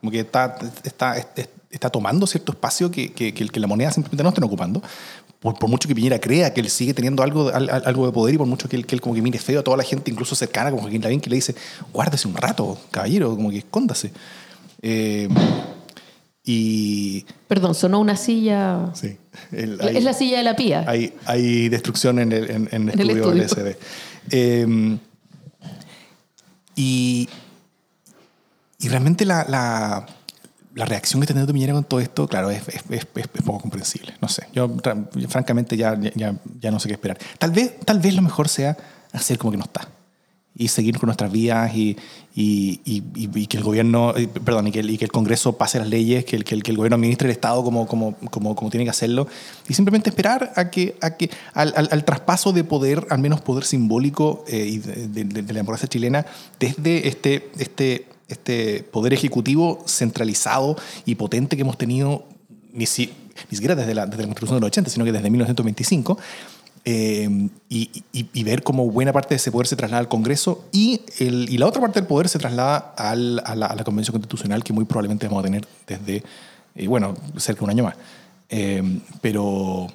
[0.00, 3.90] Como que está, está, está, está tomando cierto espacio que, que, que, que la moneda
[3.92, 4.82] simplemente no está ocupando.
[5.44, 8.12] Por, por mucho que Piñera crea que él sigue teniendo algo, al- al- algo de
[8.12, 9.82] poder y por mucho que él, que él como que mire feo a toda la
[9.82, 11.54] gente, incluso cercana, como Joaquín Lavín, que le dice,
[11.92, 14.10] guárdese un rato, caballero, como que escóndase.
[14.80, 15.28] Eh,
[16.44, 17.26] y...
[17.46, 18.90] Perdón, sonó una silla.
[18.94, 19.18] Sí,
[19.52, 20.82] el- es la silla de la pía.
[20.88, 23.66] hay, hay destrucción en el, en, en el En el estudio, estudio.
[23.70, 23.76] LSD.
[24.30, 24.98] Eh,
[26.76, 27.28] y,
[28.78, 30.06] y realmente la, la,
[30.74, 33.60] la reacción que está teniendo Piñera con todo esto, claro, es, es, es- es- poco
[33.60, 34.14] comprensible.
[34.20, 34.96] No sé, yo ra-
[35.28, 37.18] francamente ya, ya, ya no sé qué esperar.
[37.38, 38.76] Tal vez, tal vez lo mejor sea
[39.12, 39.88] hacer como que no está
[40.56, 41.96] y seguir con nuestras vías y,
[42.34, 45.58] y, y- y- que el gobierno, eh, perdón, y que, el, y que el Congreso
[45.58, 48.14] pase las leyes, que el, que el, que el gobierno administre el Estado como, como,
[48.30, 49.26] como, como tiene que hacerlo
[49.68, 53.40] y simplemente esperar a que, a que al, al- al traspaso de poder, al menos
[53.40, 56.24] poder simbólico eh, de, de- de la democracia chilena,
[56.60, 62.24] desde este, este, este poder ejecutivo centralizado y potente que hemos tenido
[62.72, 63.12] ni, si-
[63.50, 66.18] ni siquiera desde la, desde la Constitución del 80, sino que desde 1925,
[66.86, 70.64] eh, y, y- y ver cómo buena parte de ese poder se traslada al Congreso
[70.72, 73.84] y, el- y la otra parte del poder se traslada al- a, la, a la
[73.84, 76.22] Convención Constitucional que muy probablemente vamos a tener desde,
[76.74, 77.94] eh, bueno, cerca de un año más.
[78.50, 78.82] Eh,
[79.22, 79.86] pero,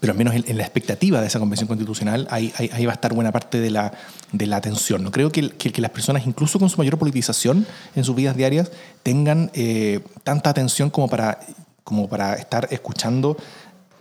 [0.00, 2.94] pero al menos en, la expectativa de esa Convención Constitucional, ahí, ahí, ahí va a
[2.94, 3.92] estar buena parte de la,
[4.32, 5.02] de la atención.
[5.02, 8.36] No creo que, que, que las personas, incluso con su mayor politización en sus vidas
[8.36, 8.70] diarias,
[9.02, 11.40] tengan eh, tanta atención como para,
[11.84, 13.36] como para estar escuchando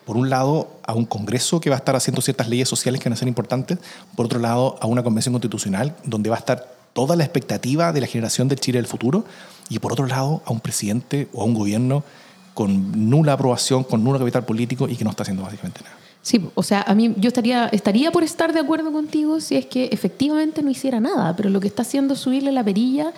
[0.05, 3.07] por un lado, a un Congreso que va a estar haciendo ciertas leyes sociales que
[3.07, 3.77] van a ser importantes,
[4.15, 8.01] por otro lado, a una convención constitucional donde va a estar toda la expectativa de
[8.01, 9.25] la generación del Chile del futuro,
[9.69, 12.03] y por otro lado, a un presidente o a un gobierno
[12.53, 15.95] con nula aprobación, con nulo capital político y que no está haciendo básicamente nada.
[16.21, 19.65] Sí, o sea, a mí yo estaría, estaría por estar de acuerdo contigo si es
[19.65, 23.11] que efectivamente no hiciera nada, pero lo que está haciendo es subirle la perilla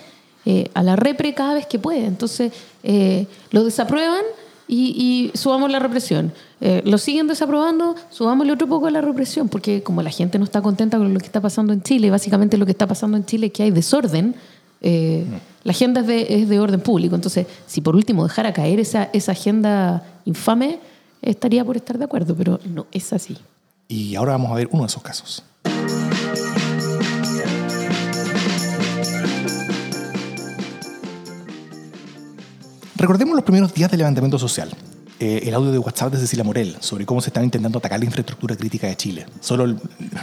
[0.46, 2.06] eh, a la repre cada vez que puede.
[2.06, 4.22] Entonces, eh, lo desaprueban
[4.66, 6.32] y, y subamos la represión.
[6.62, 10.44] Eh, lo siguen desaprobando, subámosle otro poco a la represión, porque como la gente no
[10.44, 13.26] está contenta con lo que está pasando en Chile, básicamente lo que está pasando en
[13.26, 14.34] Chile es que hay desorden.
[14.80, 15.26] eh,
[15.64, 17.14] la agenda es de, es de, orden público.
[17.14, 20.78] Entonces, si por último dejara caer esa, esa agenda infame,
[21.22, 23.38] estaría por estar de acuerdo, pero no es así.
[23.88, 25.42] Y ahora vamos a ver uno de esos casos.
[32.96, 34.70] Recordemos los primeros días del levantamiento social.
[35.24, 38.04] Eh, el audio de WhatsApp de Cecilia Morel sobre cómo se estaba intentando atacar la
[38.04, 39.24] infraestructura crítica de Chile.
[39.40, 39.76] Solo el-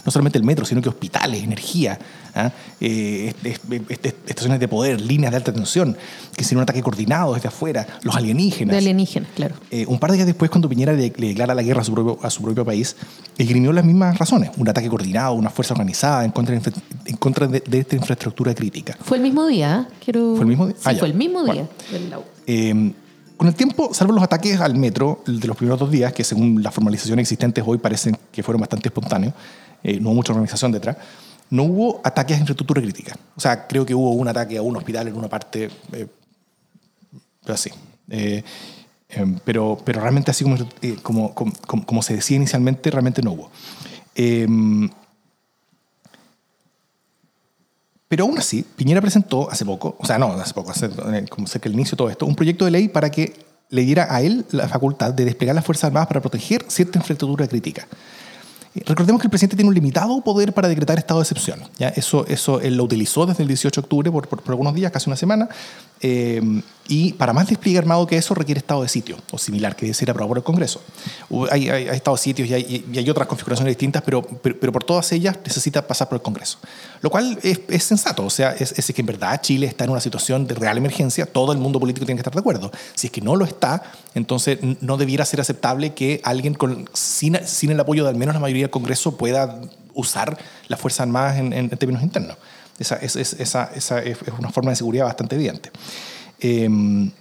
[0.05, 1.97] no solamente el metro, sino que hospitales, energía,
[2.35, 2.51] ¿ah?
[2.79, 5.97] Eh, est- est- est- estaciones de poder, líneas de alta tensión,
[6.37, 8.73] que sería un ataque coordinado desde afuera, los alienígenas.
[8.73, 9.55] De alienígenas, claro.
[9.71, 11.93] Eh, un par de días después, cuando Piñera le, le declara la guerra a su,
[11.95, 12.95] propio, a su propio país,
[13.39, 14.51] esgrimió las mismas razones.
[14.57, 16.71] Un ataque coordinado, una fuerza organizada en contra, de
[17.05, 18.95] en contra de, de esta infraestructura crítica.
[19.01, 19.87] Fue el mismo día.
[20.05, 20.33] Quiero...
[20.35, 20.75] ¿Fue el mismo día?
[20.77, 21.53] Sí, Ah, fue el mismo día.
[21.53, 21.69] Bueno.
[21.91, 22.23] del lau-
[23.41, 26.61] con el tiempo, salvo los ataques al metro de los primeros dos días, que según
[26.61, 29.33] las formalizaciones existentes hoy parecen que fueron bastante espontáneos,
[29.81, 30.95] eh, no hubo mucha organización detrás,
[31.49, 33.17] no hubo ataques a infraestructura crítica.
[33.35, 36.05] O sea, creo que hubo un ataque a un hospital en una parte, eh,
[37.41, 37.71] pero así.
[38.11, 38.43] Eh,
[39.09, 40.45] eh, pero, pero realmente así
[40.83, 43.49] eh, como, como, como- como se decía inicialmente, realmente no hubo.
[44.13, 44.45] Eh,
[48.11, 50.89] Pero aún así, Piñera presentó hace poco, o sea, no, hace poco, hace
[51.29, 53.31] como cerca del inicio de todo esto, un proyecto de ley para que
[53.69, 57.47] le diera a él la facultad de desplegar las Fuerzas Armadas para proteger cierta infraestructura
[57.47, 57.87] crítica.
[58.75, 61.61] Eh, Recordemos que el presidente tiene un limitado poder para decretar estado de excepción.
[61.79, 61.87] ¿ya?
[61.87, 64.91] Eso, eso él lo utilizó desde el 18 de octubre por, por- por algunos días,
[64.91, 65.47] casi una semana.
[66.01, 66.41] eh,
[66.91, 69.93] y para más despliegue armado que eso requiere estado de sitio o similar, que debe
[69.93, 70.81] ser aprobado por el Congreso.
[71.49, 74.59] Hay, hay, hay estado de sitios y hay, y hay otras configuraciones distintas, pero, pero,
[74.59, 76.57] pero por todas ellas necesita pasar por el Congreso.
[77.01, 78.25] Lo cual es, es sensato.
[78.25, 81.25] O sea, es, es que en verdad Chile está en una situación de real emergencia.
[81.25, 82.69] Todo el mundo político tiene que estar de acuerdo.
[82.93, 87.39] Si es que no lo está, entonces no debiera ser aceptable que alguien con, sin,
[87.47, 89.61] sin el apoyo de al menos la mayoría del Congreso pueda
[89.93, 92.35] usar las Fuerzas Armadas en, en términos internos.
[92.79, 95.71] Esa, es, es- esa, esa es es una forma de seguridad bastante evidente.
[96.41, 97.11] Em,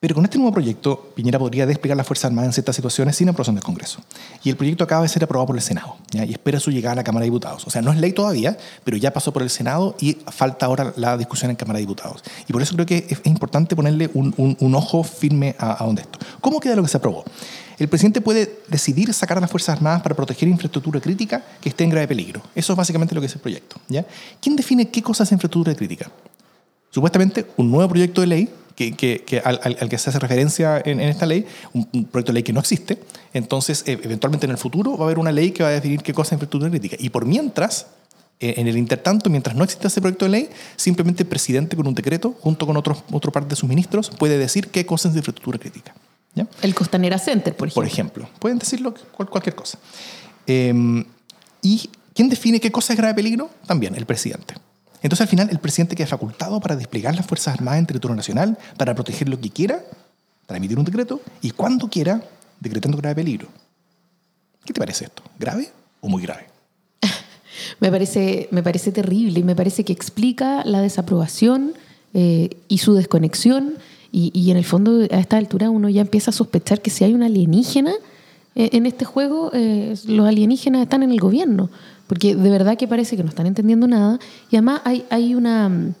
[0.00, 3.28] pero con este nuevo proyecto, Piñera podría desplegar las Fuerzas Armadas en ciertas situaciones sin
[3.28, 4.00] aprobación del Congreso.
[4.42, 6.24] Y el proyecto acaba de ser aprobado por el Senado ¿ya?
[6.24, 7.64] y espera su llegada a la Cámara de Diputados.
[7.68, 10.92] O sea, no es ley todavía, pero ya pasó por el Senado y falta ahora
[10.96, 12.24] la discusión en Cámara de Diputados.
[12.48, 15.86] Y por eso creo que es importante ponerle un, un- un ojo firme a, a
[15.86, 16.18] donde esto.
[16.40, 17.22] ¿Cómo queda lo que se aprobó?
[17.78, 21.84] El presidente puede decidir sacar a las Fuerzas Armadas para proteger infraestructura crítica que esté
[21.84, 22.42] en grave peligro.
[22.56, 23.76] Eso es básicamente lo que es el proyecto.
[23.88, 24.04] ¿ya?
[24.40, 26.10] ¿Quién define qué cosa es infraestructura crítica?
[26.92, 31.00] Supuestamente un nuevo proyecto de ley que, que- que al, que se hace referencia en,
[31.00, 32.98] en esta ley, un, un proyecto de ley que no existe.
[33.34, 36.00] Entonces, e- eventualmente en el futuro va a haber una ley que va a definir
[36.02, 36.96] qué cosa es infraestructura crítica.
[36.98, 37.86] Y por mientras,
[38.40, 41.86] eh, en el intertanto, mientras no exista ese proyecto de ley, simplemente el presidente con
[41.86, 45.16] un decreto, junto con otros, otro par de sus ministros, puede decir qué cosa es
[45.16, 45.94] infraestructura crítica.
[46.34, 46.46] ¿Ya?
[46.62, 47.74] El Costanera Center, por ejemplo.
[47.82, 49.78] Por ejemplo, pueden decirlo cual- cualquier cosa.
[50.46, 51.04] Eh,
[51.60, 53.50] ¿Y quién define qué cosa es grave peligro?
[53.66, 54.54] También el presidente.
[55.02, 58.56] Entonces, al final, el presidente queda facultado para desplegar las Fuerzas Armadas en territorio nacional,
[58.76, 59.80] para proteger lo que quiera,
[60.46, 62.22] para emitir un decreto, y cuando quiera,
[62.60, 63.48] decretando grave peligro.
[64.64, 65.22] ¿Qué te parece esto?
[65.38, 66.46] ¿Grave o muy grave?
[67.80, 71.72] Me parece, me parece terrible y me parece que explica la desaprobación
[72.14, 73.74] eh, y su desconexión.
[74.12, 77.02] Y, y en el fondo, a esta altura, uno ya empieza a sospechar que si
[77.02, 77.92] hay un alienígena
[78.54, 81.70] eh, en este juego, eh, los alienígenas están en el gobierno.
[82.06, 84.18] Porque de verdad que parece que no están entendiendo nada.
[84.50, 85.68] Y además hay, hay una.
[85.68, 85.94] mm,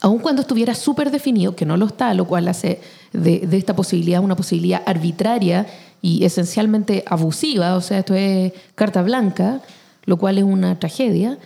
[0.00, 2.80] Aun cuando estuviera súper definido, que no lo está, lo cual hace
[3.12, 5.64] de, esta posibilidad una posibilidad arbitraria
[6.00, 9.60] y esencialmente abusiva, o sea, esto es carta blanca,
[10.04, 11.38] lo cual es una tragedia.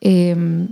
[0.00, 0.66] Eh,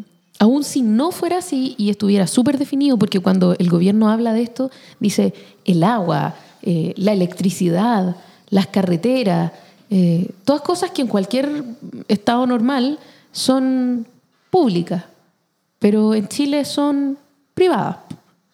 [0.62, 4.70] si no fuera así y estuviera súper definido, porque cuando el gobierno habla de esto,
[4.98, 8.16] dice el agua, eh, la electricidad,
[8.48, 9.52] las carreteras,
[9.90, 11.64] eh, todas cosas que en cualquier
[12.08, 12.98] estado normal
[13.32, 14.06] son
[14.50, 15.04] públicas,
[15.78, 17.18] pero en Chile son
[17.54, 17.96] privadas.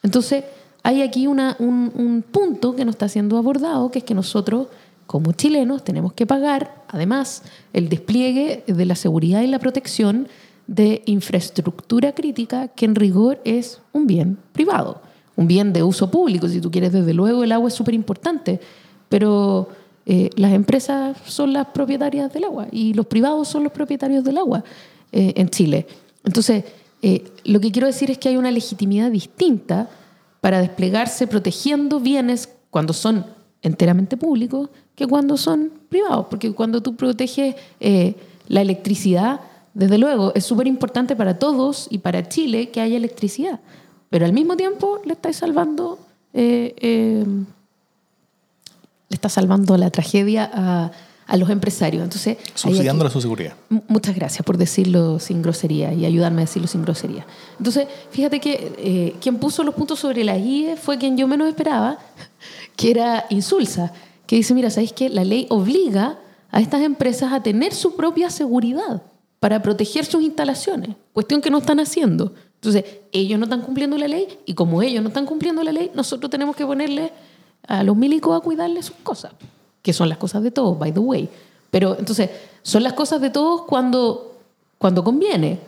[0.02, 0.44] Entonces,
[0.82, 4.68] hay aquí una- un, un punto que no está siendo abordado, que es que nosotros,
[5.06, 10.28] como chilenos, tenemos que pagar, además, el despliegue de la seguridad y la protección
[10.66, 15.00] de infraestructura crítica, que en rigor es un bien privado,
[15.36, 18.60] un bien de uso público, si tú quieres, desde luego el agua es súper importante,
[19.08, 19.68] pero
[20.08, 24.38] eh, las empresas son las propietarias del agua y los privados son los propietarios del
[24.38, 24.62] agua
[25.10, 25.84] eh, en Chile.
[26.24, 26.64] Entonces,
[27.02, 29.90] eh, lo que quiero decir es que hay una legitimidad distinta
[30.40, 33.26] para desplegarse protegiendo bienes cuando son
[33.62, 37.56] enteramente públicos que cuando son privados, porque cuando tú proteges
[38.48, 39.40] la electricidad,
[39.74, 43.60] desde luego es súper importante para todos y para Chile que haya electricidad,
[44.08, 45.98] pero al mismo tiempo le estáis salvando
[49.08, 50.90] le está salvando la tragedia a,
[51.26, 52.04] a los empresarios.
[52.04, 53.54] Entonces, Subsidiándola su seguridad.
[53.88, 57.26] Muchas gracias por decirlo sin grosería y ayudarme a decirlo sin grosería.
[57.58, 61.48] Entonces, fíjate que eh, quien puso los puntos sobre la IE fue quien yo menos
[61.48, 61.98] esperaba,
[62.76, 63.92] que era Insulsa,
[64.26, 66.18] que dice, mira, ¿sabéis que la ley obliga
[66.50, 69.02] a estas empresas a tener su propia seguridad
[69.40, 70.90] para proteger sus instalaciones?
[71.12, 72.34] Cuestión que no están haciendo.
[72.54, 75.90] Entonces, ellos no están cumpliendo la ley y como ellos no están cumpliendo la ley,
[75.94, 77.12] nosotros tenemos que ponerle
[77.66, 79.32] a los milicos a cuidarle sus cosas,
[79.82, 81.28] que son las cosas de todos, by the way.
[81.70, 82.30] Pero entonces,
[82.62, 84.38] son las cosas de todos cuando,
[84.78, 85.58] cuando conviene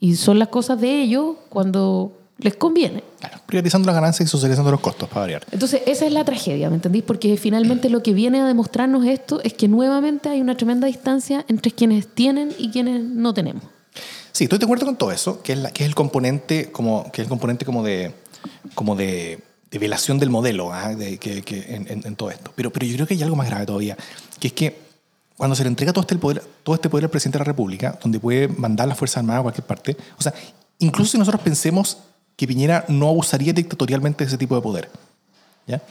[0.00, 3.02] y son las cosas de ellos cuando les conviene.
[3.20, 5.46] Claro, privatizando las ganancias y socializando los costos, para variar.
[5.50, 7.02] Entonces, esa es la tragedia, ¿me entendís?
[7.02, 11.44] Porque finalmente lo que viene a demostrarnos esto es que nuevamente hay una tremenda distancia
[11.48, 13.62] entre quienes tienen y quienes no tenemos.
[14.32, 17.10] Sí, estoy de acuerdo con todo eso, que es, la, que es el componente como,
[17.12, 18.12] que es el componente como de,
[18.74, 19.40] como de,
[19.74, 20.94] de velación del modelo ¿ah?
[20.94, 22.52] de, que, que en, en- todo esto.
[22.54, 23.96] Pero, pero yo creo que hay algo más grave todavía,
[24.38, 24.78] que es que
[25.36, 27.98] cuando se le entrega todo este poder, todo este poder al presidente de la República,
[28.00, 30.32] donde puede mandar las Fuerzas Armadas a cualquier parte, o sea,
[30.78, 31.98] incluso si nosotros pensemos
[32.36, 34.88] que Piñera no abusaría dictatorialmente de ese tipo de poder,
[35.66, 35.82] ¿ya?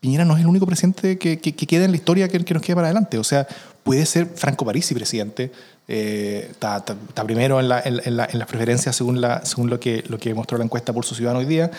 [0.00, 2.54] Piñera no es el único presidente que, que- que queda en la historia que, que
[2.54, 3.16] nos queda para adelante.
[3.18, 3.46] O sea,
[3.82, 5.50] puede ser Franco Parisi presidente.
[5.88, 6.76] eh, Está
[7.08, 10.34] está primero en- en la- en las preferencias según, la, según lo, que, lo que
[10.34, 11.70] mostró la encuesta por su ciudadano hoy día.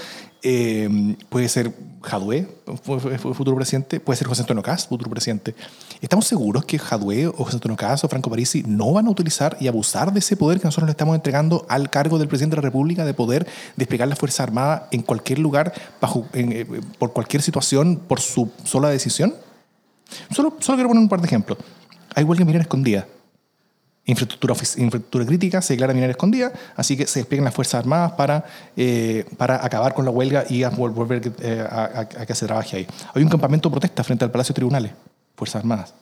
[0.47, 2.47] Eh, puede ser Jadwe,
[3.33, 3.99] futuro presidente.
[3.99, 5.55] Puede ser José Antonio Caz, futuro presidente.
[6.01, 9.57] ¿Estamos seguros que Jadwe o José Antonio Caz o Franco Parisi no van a utilizar
[9.59, 12.61] y abusar de ese poder que nosotros le estamos entregando al cargo del presidente de
[12.61, 16.67] la República de poder desplegar la Fuerza Armada en cualquier lugar, bajo, en, eh,
[16.99, 19.33] por cualquier situación, por su sola decisión?
[20.29, 21.57] Solo, solo quiero poner un par de ejemplos.
[22.13, 23.07] Hay huelga minera escondida.
[24.07, 28.45] Infraestructura, infraestructura crítica se declara minera escondida, así que se despliegan las Fuerzas Armadas para,
[28.77, 32.87] eh, para acabar con la huelga y volver eh, a, que se trabaje ahí.
[33.15, 34.91] Hay un campamento de protesta frente al Palacio de Tribunales,
[35.35, 35.93] Fuerzas Armadas.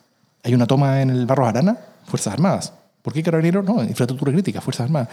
[0.44, 2.74] Hay una toma en el Barro Arana, Fuerzas Armadas.
[3.02, 3.64] ¿Por qué Carabineros?
[3.64, 5.08] No, infraestructura crítica, Fuerzas Armadas.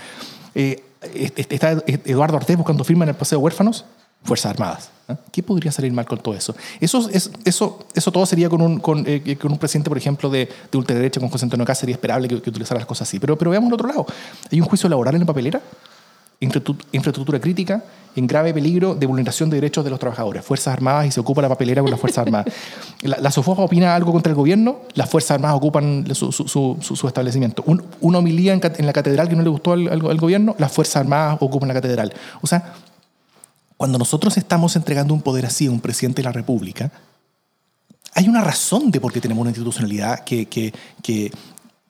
[0.54, 0.82] Eh,
[1.14, 3.84] est- está Eduardo Ortez buscando firma en el Paseo Huérfanos,
[4.24, 4.90] Fuerzas Armadas.
[5.32, 6.54] ¿Qué podría salir mal con todo eso?
[6.80, 10.30] Eso, es, eso, eso todo sería con un, con, eh, con un presidente, por ejemplo,
[10.30, 13.18] de, de ultraderecha, con José Antonio Caz, sería esperable que, que utilizara las cosas así.
[13.18, 14.06] Pero, pero veamos el otro lado.
[14.52, 15.60] Hay un juicio laboral en la papelera,
[16.40, 17.82] infraestru- infraestructura crítica,
[18.14, 20.44] en grave peligro de vulneración de derechos de los trabajadores.
[20.44, 22.52] Fuerzas Armadas y se ocupa la papelera con las Fuerzas Armadas.
[23.02, 26.76] La, la SOFOA opina algo contra el gobierno, las Fuerzas Armadas ocupan su, su, su,
[26.82, 27.62] su- establecimiento.
[27.66, 30.54] Un- una homilía en, en la catedral que no le gustó al, al- al gobierno,
[30.58, 32.12] las Fuerzas Armadas ocupan la catedral.
[32.42, 32.74] O sea,
[33.80, 36.92] cuando nosotros estamos entregando un poder así a un presidente de la República,
[38.12, 40.70] hay una razón de por qué tenemos una institucionalidad que, que,
[41.02, 41.32] que,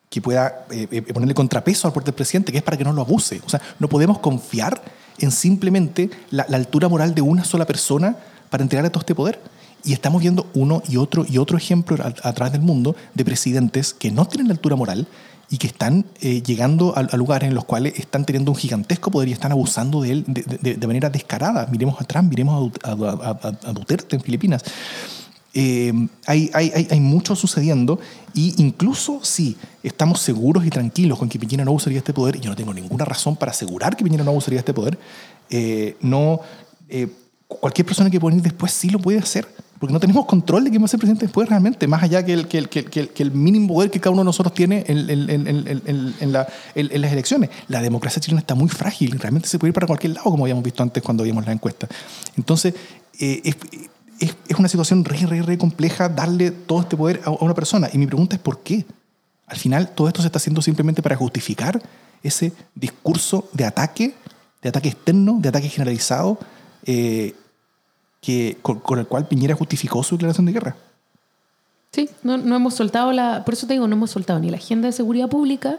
[0.09, 2.93] que pueda eh, eh, ponerle contrapeso al poder del presidente, que es para que no
[2.93, 3.41] lo abuse.
[3.45, 4.81] O sea, no podemos confiar
[5.19, 8.15] en simplemente la, la altura moral de una sola persona
[8.49, 9.41] para entregarle todo este poder.
[9.83, 13.25] Y estamos viendo uno y otro y otro ejemplo a, a través del mundo de
[13.25, 15.07] presidentes que no tienen la altura moral
[15.51, 19.11] y que están eh, llegando a, a lugares en los cuales están teniendo un gigantesco
[19.11, 21.67] poder y están abusando de él de, de- de manera descarada.
[21.69, 24.63] Miremos a Trump, miremos a, a- a- Duterte en Filipinas.
[25.53, 25.91] Eh,
[26.27, 27.99] hay, hay, hay, mucho sucediendo
[28.33, 32.49] y incluso si estamos seguros y tranquilos con que Piñera no usaría este poder, yo
[32.49, 34.97] no tengo ninguna razón para asegurar que Piñera no usaría este poder,
[35.49, 36.39] eh, no,
[36.87, 37.09] eh,
[37.49, 39.45] cualquier persona que pueda venir después sí lo puede hacer,
[39.81, 42.33] porque no tenemos control de quién va a ser presidente después realmente, más allá que
[42.33, 46.31] el, mínimo poder que cada uno de nosotros tiene en, en- en- en- en- en
[46.31, 47.49] la- en- en las elecciones.
[47.67, 50.63] La democracia chilena está muy frágil, realmente se puede ir para cualquier lado, como habíamos
[50.63, 51.87] visto antes cuando vimos la encuesta.
[52.37, 52.75] Entonces,
[53.19, 53.41] eh,
[54.19, 57.89] es, una situación re, re, re compleja darle todo este poder a, a una persona.
[57.91, 58.85] Y mi pregunta es ¿por qué?
[59.47, 61.81] Al final, todo esto se está haciendo simplemente para justificar
[62.21, 64.13] ese discurso de ataque,
[64.61, 66.37] de ataque externo, de ataque generalizado,
[66.85, 67.33] eh,
[68.21, 70.75] que, con, el cual Piñera justificó su declaración de guerra.
[71.91, 74.57] Sí, no, no hemos soltado la, por eso te digo, no hemos soltado ni la
[74.57, 75.77] agenda de seguridad pública,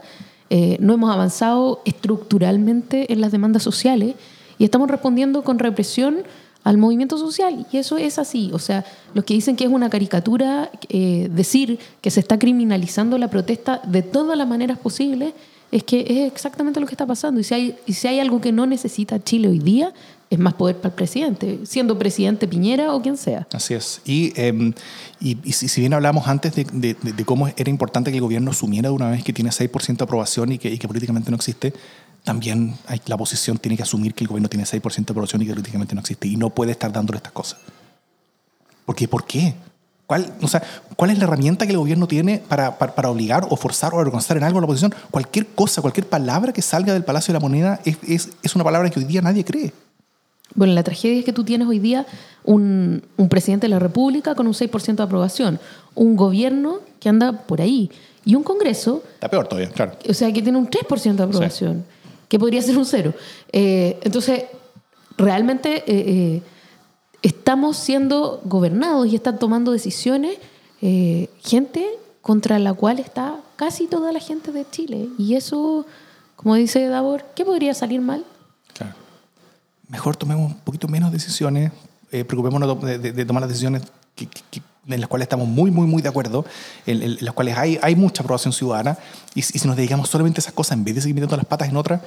[0.49, 4.15] eh, no hemos avanzado estructuralmente en las demandas sociales
[4.59, 6.17] y estamos respondiendo con represión
[6.63, 8.51] al movimiento social y eso es así.
[8.53, 13.17] O sea, los que dicen que es una caricatura eh, decir que se está criminalizando
[13.17, 15.33] la protesta de todas las maneras posibles
[15.71, 17.39] es que es exactamente lo que está pasando.
[17.41, 19.91] Y si hay, y si hay algo que no necesita Chile hoy día,
[20.35, 23.47] es más poder para el presidente, siendo presidente Piñera o quien sea.
[23.53, 24.01] Así es.
[24.05, 24.73] Y, eh,
[25.19, 28.21] y, y si, si bien hablamos antes de, de- de- cómo era importante que el
[28.23, 31.29] gobierno asumiera de una vez que tiene 6% de aprobación y que, y que políticamente
[31.31, 31.73] no existe,
[32.23, 35.45] también hay, la oposición tiene que asumir que el gobierno tiene 6% de aprobación y
[35.45, 36.27] que políticamente no existe.
[36.27, 37.59] Y no puede estar dándole estas cosas.
[38.85, 39.53] Porque, ¿por qué?
[40.05, 40.61] ¿Cuál, o sea,
[40.97, 43.99] ¿Cuál es la herramienta que el gobierno tiene para, para, para obligar o forzar o
[43.99, 44.93] avergonzar en algo a la oposición?
[45.09, 48.63] Cualquier cosa, cualquier palabra que salga del Palacio de la Moneda es, es, es una
[48.65, 49.73] palabra que hoy día nadie cree.
[50.55, 52.05] Bueno, la tragedia es que tú tienes hoy día
[52.43, 55.59] un, un presidente de la República con un 6% de aprobación,
[55.95, 57.89] un gobierno que anda por ahí
[58.25, 59.93] y un Congreso, Está peor todavía, claro.
[60.07, 61.85] o sea, que tiene un 3% de aprobación,
[62.27, 63.13] que podría ser un cero.
[63.51, 64.45] Eh, entonces,
[65.17, 66.41] realmente eh, eh,
[67.21, 70.37] estamos siendo gobernados y están tomando decisiones
[71.41, 71.87] gente
[72.21, 75.07] contra la cual está casi toda la gente de Chile.
[75.17, 75.85] Y eso,
[76.35, 78.25] como dice Davor, ¿qué podría salir mal?
[79.89, 81.71] Mejor tomemos un poquito menos decisiones,
[82.11, 83.83] eh, preocupémonos de, de- de tomar las decisiones
[84.15, 86.45] que- que- que- en las cuales estamos muy, muy, muy de acuerdo,
[86.85, 88.97] en, en las cuales hay, hay mucha aprobación ciudadana,
[89.33, 91.45] y, y si nos dedicamos solamente a esas cosas en vez de seguir metiendo las
[91.45, 92.01] patas en otras,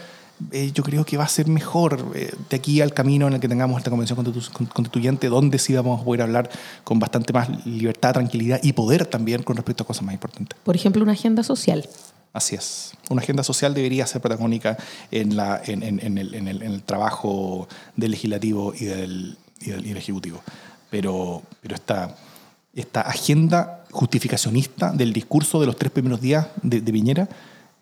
[0.52, 3.40] eh, yo creo que va a ser mejor eh, de aquí al camino en el
[3.40, 6.50] que tengamos esta convención constitu- con- constituyente, donde sí vamos a poder hablar
[6.84, 10.58] con bastante más libertad, tranquilidad y poder también con respecto a cosas más importantes.
[10.62, 11.88] Por ejemplo, una agenda social.
[12.36, 12.92] Así es.
[13.08, 14.76] Una agenda social debería ser protagónica
[15.10, 19.88] en, la, en, en- en el, el- trabajo del legislativo y del, y del, y
[19.88, 20.42] del ejecutivo.
[20.90, 22.14] Pero, pero esta,
[22.74, 27.26] esta agenda justificacionista del discurso de los tres primeros días de, de Piñera,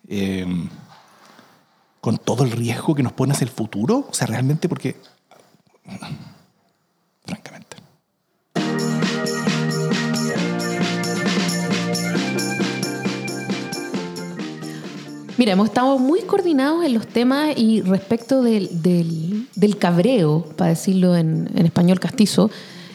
[0.09, 0.47] eh,
[2.01, 4.95] con todo el riesgo que nos pone hacia el futuro, o sea, realmente porque,
[7.27, 7.74] francamente.
[15.37, 20.70] Mira, hemos estado muy coordinados en los temas y respecto del, del- del cabreo, para
[20.70, 22.51] decirlo en, en español castizo,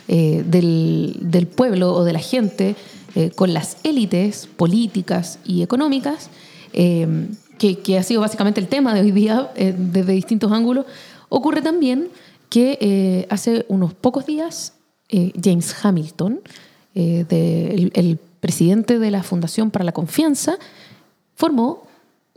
[0.08, 2.76] eh, del, del pueblo o de la gente
[3.16, 6.30] eh, con las élites políticas y económicas,
[6.74, 10.86] eh, que, que ha sido básicamente el tema de hoy día desde distintos ángulos,
[11.28, 12.08] ocurre también
[12.50, 14.74] que hace unos pocos días
[15.44, 16.40] James Hamilton,
[16.96, 20.58] el presidente de la Fundación para la Confianza,
[21.36, 21.84] formó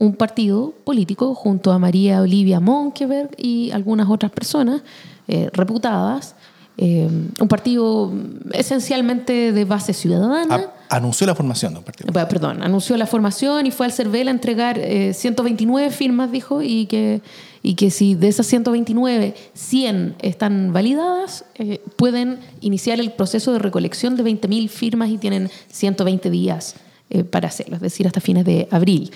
[0.07, 4.83] un partido político junto a María Olivia Monkeberg y algunas otras personas
[5.29, 6.35] eh, reputadas.
[6.79, 7.09] eh,
[7.41, 8.11] un partido
[8.53, 10.55] esencialmente de base ciudadana.
[10.89, 12.09] A- anunció la formación de un partido.
[12.21, 16.63] Eh, Perdón, anunció la formación y fue al CERVEL a entregar eh, 129 firmas, dijo,
[16.63, 17.21] y que,
[17.63, 23.59] y que si de esas 129, 100 están validadas, eh, pueden iniciar el proceso de
[23.59, 26.75] recolección de 20.000 firmas y tienen 120 días
[27.11, 29.11] eh, para hacerlo, es decir, hasta fines de abril.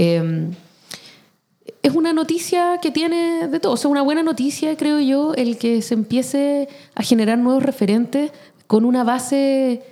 [0.00, 0.50] Eh,
[1.82, 5.58] es una noticia que tiene de todo, o sea, una buena noticia, creo yo, el
[5.58, 8.30] que se empiece a generar nuevos referentes
[8.68, 9.82] con una base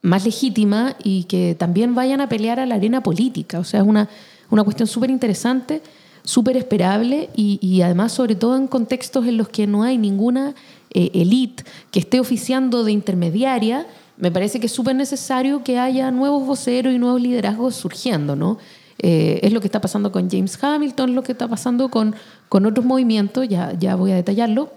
[0.00, 3.58] más legítima y que también vayan a pelear a la arena política.
[3.58, 4.08] O sea, es una,
[4.48, 5.82] una cuestión súper interesante,
[6.24, 10.54] súper esperable y, y además, sobre todo en contextos en los que no hay ninguna
[10.90, 13.86] eh, elite que esté oficiando de intermediaria,
[14.16, 18.58] me parece que es súper necesario que haya nuevos voceros y nuevos liderazgos surgiendo, ¿no?
[19.04, 22.14] Eh, es lo que está pasando con James Hamilton, lo que está pasando con,
[22.48, 24.70] con otros movimientos, ya, ya voy a detallarlo,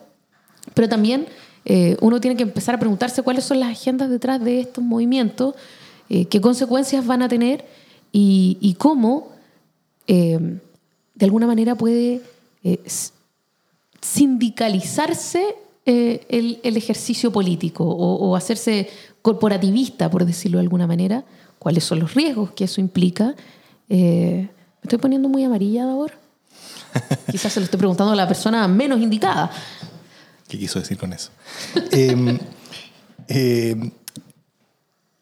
[0.73, 1.27] pero también
[1.63, 5.53] eh, uno tiene que empezar a preguntarse cuáles son las agendas detrás de estos movimientos,
[6.09, 7.65] eh, qué consecuencias van a tener
[8.11, 9.29] y, cómo
[10.07, 10.59] de
[11.19, 12.21] alguna manera puede
[13.99, 18.89] sindicalizarse el, el ejercicio político o hacerse
[19.21, 21.25] corporativista, por decirlo de alguna manera,
[21.59, 23.35] cuáles son los riesgos que eso implica.
[23.89, 26.13] Eh, ¿Me estoy poniendo muy amarilla ahora?
[27.31, 29.51] Quizás se lo estoy preguntando a la persona menos indicada.
[30.47, 31.31] ¿Qué quiso decir con eso?
[31.91, 32.39] Eh,
[33.27, 33.91] eh,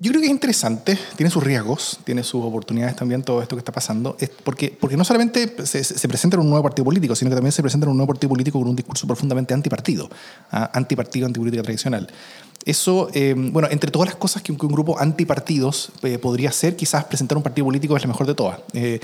[0.03, 3.61] yo creo que es interesante, tiene sus riesgos, tiene sus oportunidades también todo esto que
[3.61, 7.15] está pasando, es porque, porque no solamente se, se presenta en un nuevo partido político,
[7.15, 10.09] sino que también se presenta en un nuevo partido político con un discurso profundamente antipartido,
[10.51, 10.69] ¿ah?
[10.73, 12.09] antipartido, antipolítica tradicional.
[12.65, 16.49] Eso, eh, bueno, entre todas las cosas que un, que un grupo antipartidos eh, podría
[16.49, 18.59] hacer, quizás presentar un partido político es la mejor de todas.
[18.73, 18.99] Eh,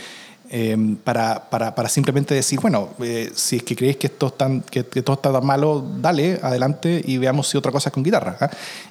[0.52, 4.34] eh, para, para, para, simplemente decir, bueno, eh, si es que creéis que esto,
[4.72, 8.04] que, que, todo está tan malo, dale, adelante y veamos si otra cosa es con
[8.04, 8.36] guitarra.
[8.42, 8.48] ¿eh?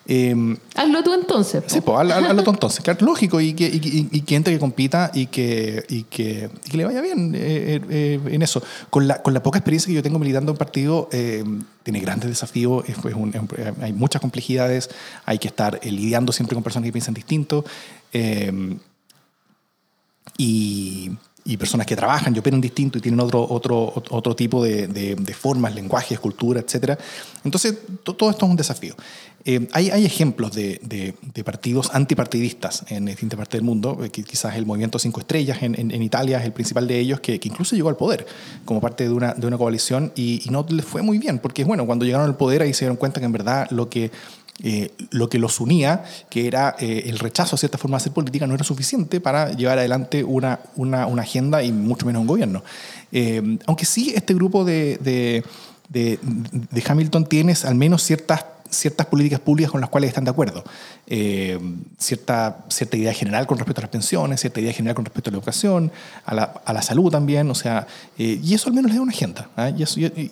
[0.06, 1.64] Eh, hazlo tú entonces.
[1.66, 2.80] Sí, pues hazlo, hazlo tú entonces.
[2.80, 6.70] Claro, lógico, y que, y, y que entre que compita y que, y que, y
[6.70, 8.62] que le vaya bien eh, en eso.
[8.88, 11.42] Con la, con la poca experiencia que yo tengo militando en partido, eh,
[11.82, 13.34] tiene grandes desafíos, es, es un,
[13.80, 14.90] hay muchas complejidades,
[15.24, 17.64] hay que estar lidiando siempre con personas que piensan distinto.
[18.12, 18.87] y
[21.48, 25.14] y personas que trabajan y operan distinto y tienen otro, otro, otro tipo de, de,
[25.14, 26.98] de formas, lenguajes, cultura, etc.
[27.42, 27.74] Entonces,
[28.04, 28.94] todo esto es un desafío.
[29.46, 34.10] Eh, hay, hay, ejemplos de, de, de, partidos antipartidistas en distintas partes del mundo, eh,
[34.10, 37.40] quizás el movimiento Cinco Estrellas en, en, en, Italia es el principal de ellos, que,
[37.40, 38.26] que, incluso llegó al poder
[38.66, 41.64] como parte de una, de una coalición y, y no les fue muy bien, porque
[41.64, 44.10] bueno, cuando llegaron al poder ahí se dieron cuenta que en verdad lo que
[44.62, 48.12] eh, lo que los unía, que era eh, el rechazo a cierta forma de hacer
[48.12, 52.26] política, no era suficiente para llevar adelante una, una, una agenda y mucho menos un
[52.26, 52.64] gobierno.
[53.12, 55.44] Eh, aunque sí, este grupo de, de,
[55.88, 60.30] de, de, Hamilton tiene al menos ciertas, ciertas políticas públicas con las cuales están de
[60.30, 60.64] acuerdo.
[61.06, 61.58] Eh,
[61.98, 65.32] cierta, cierta idea general con respecto a las pensiones, cierta idea general con respecto a
[65.32, 65.90] la educación,
[66.24, 67.86] a la, a la salud también, o sea,
[68.18, 69.74] eh, y eso al menos le da una agenda, ¿eh?
[69.76, 69.82] y,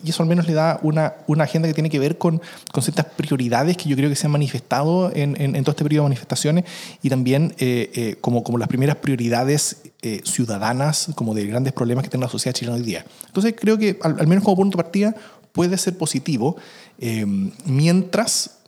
[0.08, 2.40] eso, al menos le da una, una agenda que tiene que ver con,
[2.72, 5.84] con ciertas prioridades que yo creo que se han manifestado en, en, en todo este
[5.84, 6.64] periodo de manifestaciones
[7.02, 9.82] y también eh, como, como las primeras prioridades
[10.22, 13.04] ciudadanas, como de grandes problemas que tiene la sociedad chilena hoy día.
[13.26, 15.16] Entonces creo que al, al menos como punto de partida
[15.56, 16.56] puede ser positivo
[16.98, 17.24] eh,
[17.64, 18.58] mientras,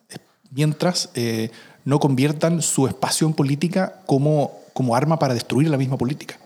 [0.51, 1.51] mientras eh,
[1.85, 6.39] no conviertan su espacio en política como, como arma para destruir la misma política.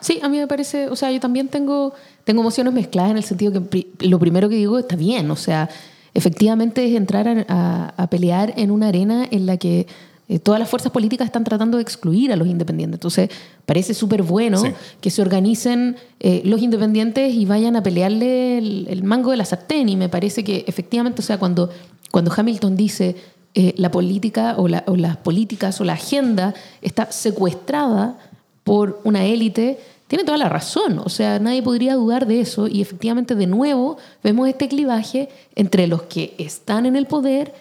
[0.00, 1.94] Sí, a mí me parece, o sea, yo también tengo,
[2.24, 5.70] tengo emociones mezcladas en el sentido que lo primero que digo está bien, o sea,
[6.12, 9.86] efectivamente es entrar a pelear en una arena en la que
[10.28, 12.96] eh, todas las fuerzas políticas están tratando de excluir a los independientes.
[12.96, 13.30] Entonces,
[13.64, 14.70] parece súper bueno Sí.
[15.00, 19.44] que se organicen eh, los independientes y vayan a pelearle el, el mango de la
[19.44, 19.88] sartén.
[19.88, 21.70] Y me parece que efectivamente, o sea, cuando,
[22.10, 23.14] cuando Hamilton dice
[23.54, 28.18] eh, la política o, la- o las políticas o la agenda está secuestrada
[28.64, 31.00] por una élite, tiene toda la razón.
[31.04, 32.66] O sea, nadie podría dudar de eso.
[32.68, 37.54] Y efectivamente, de nuevo, vemos este clivaje entre los que están en el poder,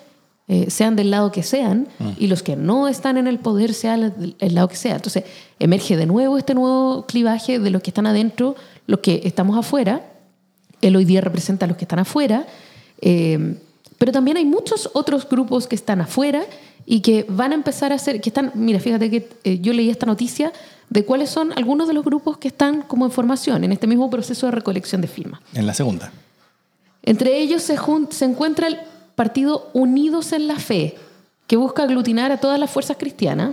[0.47, 1.87] eh, sean del lado que sean,
[2.19, 4.95] y los que no están en el poder, sean del el lado que sea.
[4.95, 5.23] Entonces,
[5.59, 8.55] emerge de nuevo este nuevo clivaje de los que están adentro,
[8.87, 10.01] los que estamos afuera.
[10.81, 12.45] Él hoy día representa a los que están afuera.
[13.01, 13.57] eh,
[13.97, 16.43] pero también hay muchos otros grupos que están afuera
[16.85, 19.89] y que van a empezar a hacer, que están, mira, fíjate que eh, yo leí
[19.89, 20.51] esta noticia
[20.89, 24.09] de cuáles son algunos de los grupos que están como en formación en este mismo
[24.09, 25.39] proceso de recolección de firmas.
[25.53, 26.11] En la segunda.
[27.03, 28.77] Entre ellos se, jun- se encuentra el
[29.15, 30.95] partido Unidos en la Fe,
[31.47, 33.51] que busca aglutinar a todas las fuerzas cristianas.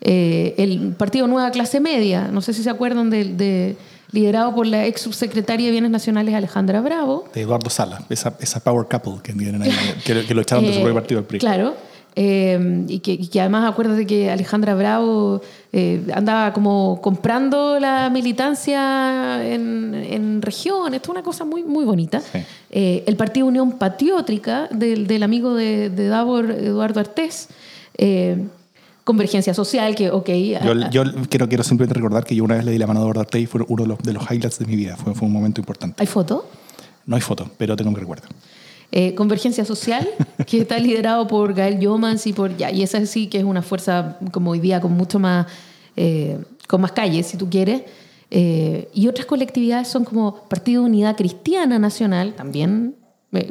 [0.00, 3.76] Eh, el partido Nueva Clase Media, no sé si se acuerdan de, de-
[4.10, 7.24] liderado por la ex subsecretaria de Bienes Nacionales Alejandra Bravo.
[7.34, 9.72] De Eduardo Sala, esa, esa power couple que tienen ahí,
[10.04, 11.38] que, que lo echaron de su Eh, propio partido del PRI.
[11.40, 11.74] Claro.
[12.16, 15.40] Eh, y, que, y que además acuérdate que Alejandra Bravo
[15.72, 21.84] eh, andaba como comprando la militancia en, en regiones, esto es una cosa muy, muy
[21.84, 22.20] bonita.
[22.20, 22.38] Sí.
[22.70, 27.48] Eh, el Partido Unión Patriótica del, del amigo de, de Davor, Eduardo Artés.
[27.98, 28.46] eh,
[29.04, 30.30] Convergencia Social, que, ok.
[30.64, 33.02] Yo, yo quiero, quiero simplemente recordar que yo una vez le di la mano a
[33.02, 34.96] Eduardo Artey y fue uno de los, de los highlights de mi vida.
[34.96, 35.96] Fue, fue un momento importante.
[36.00, 36.48] ¿Hay foto?
[37.04, 38.26] No hay foto, pero tengo que recuerdo.
[38.96, 40.08] Eh, Convergencia Social,
[40.46, 43.60] que está liderado por Gael Yomans y por ya, y esa sí que es una
[43.60, 45.48] fuerza como hoy día con mucho más,
[45.96, 46.38] eh,
[46.68, 47.82] con más calles, si tú quieres.
[48.30, 52.94] Eh, y otras colectividades son como Partido de Unidad Cristiana Nacional, también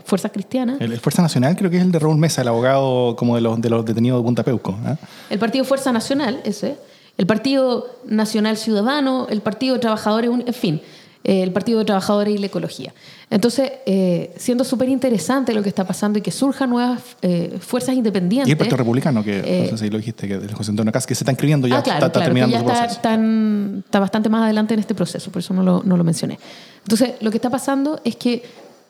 [0.06, 0.80] fuerzas cristianas.
[0.80, 3.42] El, el Fuerza Nacional creo que es el de Raúl Mesa, el abogado como de
[3.42, 4.80] los, de los detenidos de Punta Peuco.
[4.86, 4.96] ¿ah?
[5.30, 6.78] El Partido Fuerza Nacional, ese.
[7.18, 10.82] El Partido Nacional Ciudadano, el Partido de Trabajadores, en fin,
[11.26, 12.94] eh, el Partido de Trabajadores y la Ecología.
[13.34, 17.96] Entonces, eh, siendo súper interesante lo que está pasando y que surjan nuevas eh, fuerzas
[17.96, 18.48] independientes.
[18.48, 21.08] Y el Partido Republicano, que Eh, no sé si lo dijiste, que José Antonio Cas,
[21.08, 23.02] que se está inscribiendo ya, ah, claro, está, está claro, terminando su ya está, proceso.
[23.02, 26.38] tan- está bastante más adelante en este proceso, por eso no lo, no lo mencioné.
[26.84, 28.44] Entonces, lo que está pasando es que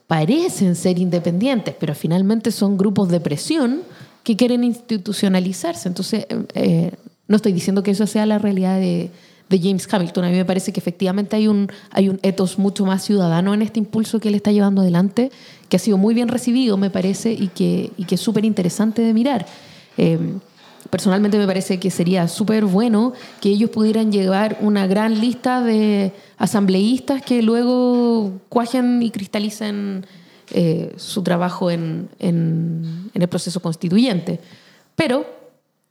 [0.07, 3.81] parecen ser independientes, pero finalmente son grupos de presión
[4.23, 5.87] que quieren institucionalizarse.
[5.87, 6.91] Entonces, eh, eh,
[7.29, 9.09] no estoy diciendo que eso sea la realidad de,
[9.53, 10.25] de James Hamilton.
[10.25, 13.61] A mí me parece que efectivamente hay un, hay un ethos mucho más ciudadano en
[13.61, 15.31] este impulso que él está llevando adelante,
[15.69, 19.01] que ha sido muy bien recibido, me parece, y que, y que es súper interesante
[19.03, 19.45] de mirar.
[19.97, 20.17] Eh,
[20.89, 26.11] personalmente me parece que sería súper bueno que ellos pudieran llevar una gran lista de
[26.37, 30.05] asambleístas que luego cuajen y cristalicen
[30.51, 34.39] eh, su trabajo en, en- en el proceso constituyente.
[34.95, 35.25] Pero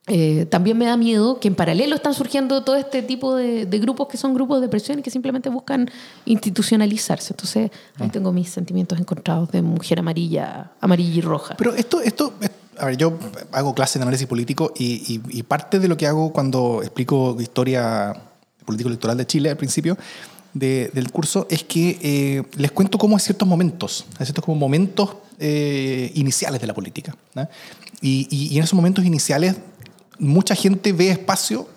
[0.08, 3.78] eh, también me da miedo que en paralelo están surgiendo todo este tipo de, de
[3.78, 5.88] grupos que son grupos de presión y que simplemente buscan
[6.24, 7.32] institucionalizarse.
[7.32, 11.54] Entonces, ahí tengo mis sentimientos encontrados de mujer amarilla, amarilla y roja.
[11.56, 13.16] Pero esto, esto, es- a ver, yo
[13.52, 17.36] hago clases de análisis político y, y- y parte de lo que hago cuando explico
[17.40, 18.12] historia
[18.64, 19.96] político electoral de Chile al principio
[20.54, 24.56] de- del curso es que eh, les cuento cómo hay ciertos momentos, hay ciertos como
[24.58, 27.14] momentos eh, iniciales de la política.
[27.34, 27.48] ¿no?
[28.00, 29.56] Y, y- y en esos momentos iniciales
[30.22, 31.68] mucha gente ve espacio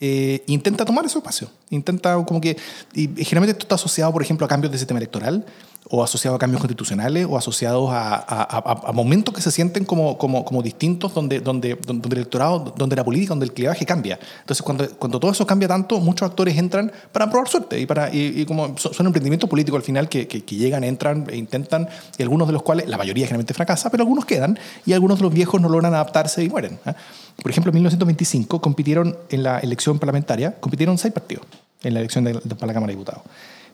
[0.00, 1.50] eh, intenta tomar ese espacio.
[1.70, 2.56] Intenta como que...
[2.94, 5.44] Y, generalmente esto está asociado, por ejemplo, a cambios de sistema electoral
[5.90, 10.18] o asociado a cambios constitucionales o asociados a- a- a momentos que se sienten como,
[10.18, 14.18] como, como distintos donde, donde, donde el electorado, donde la política, donde el clivaje cambia.
[14.40, 18.12] Entonces, cuando, cuando todo eso cambia tanto, muchos actores entran para probar suerte y, para,
[18.14, 21.36] y, y como son, son emprendimientos políticos al final que, que, que llegan, entran e
[21.36, 25.18] intentan, y algunos de los cuales, la mayoría generalmente fracasa, pero algunos quedan y algunos
[25.18, 26.78] de los viejos no logran adaptarse y mueren.
[26.84, 26.92] ¿eh?
[27.40, 31.46] Por ejemplo, en 1925 compitieron en la elección parlamentaria, compitieron seis partidos
[31.82, 33.22] en la elección de, de- para la Cámara de Diputados.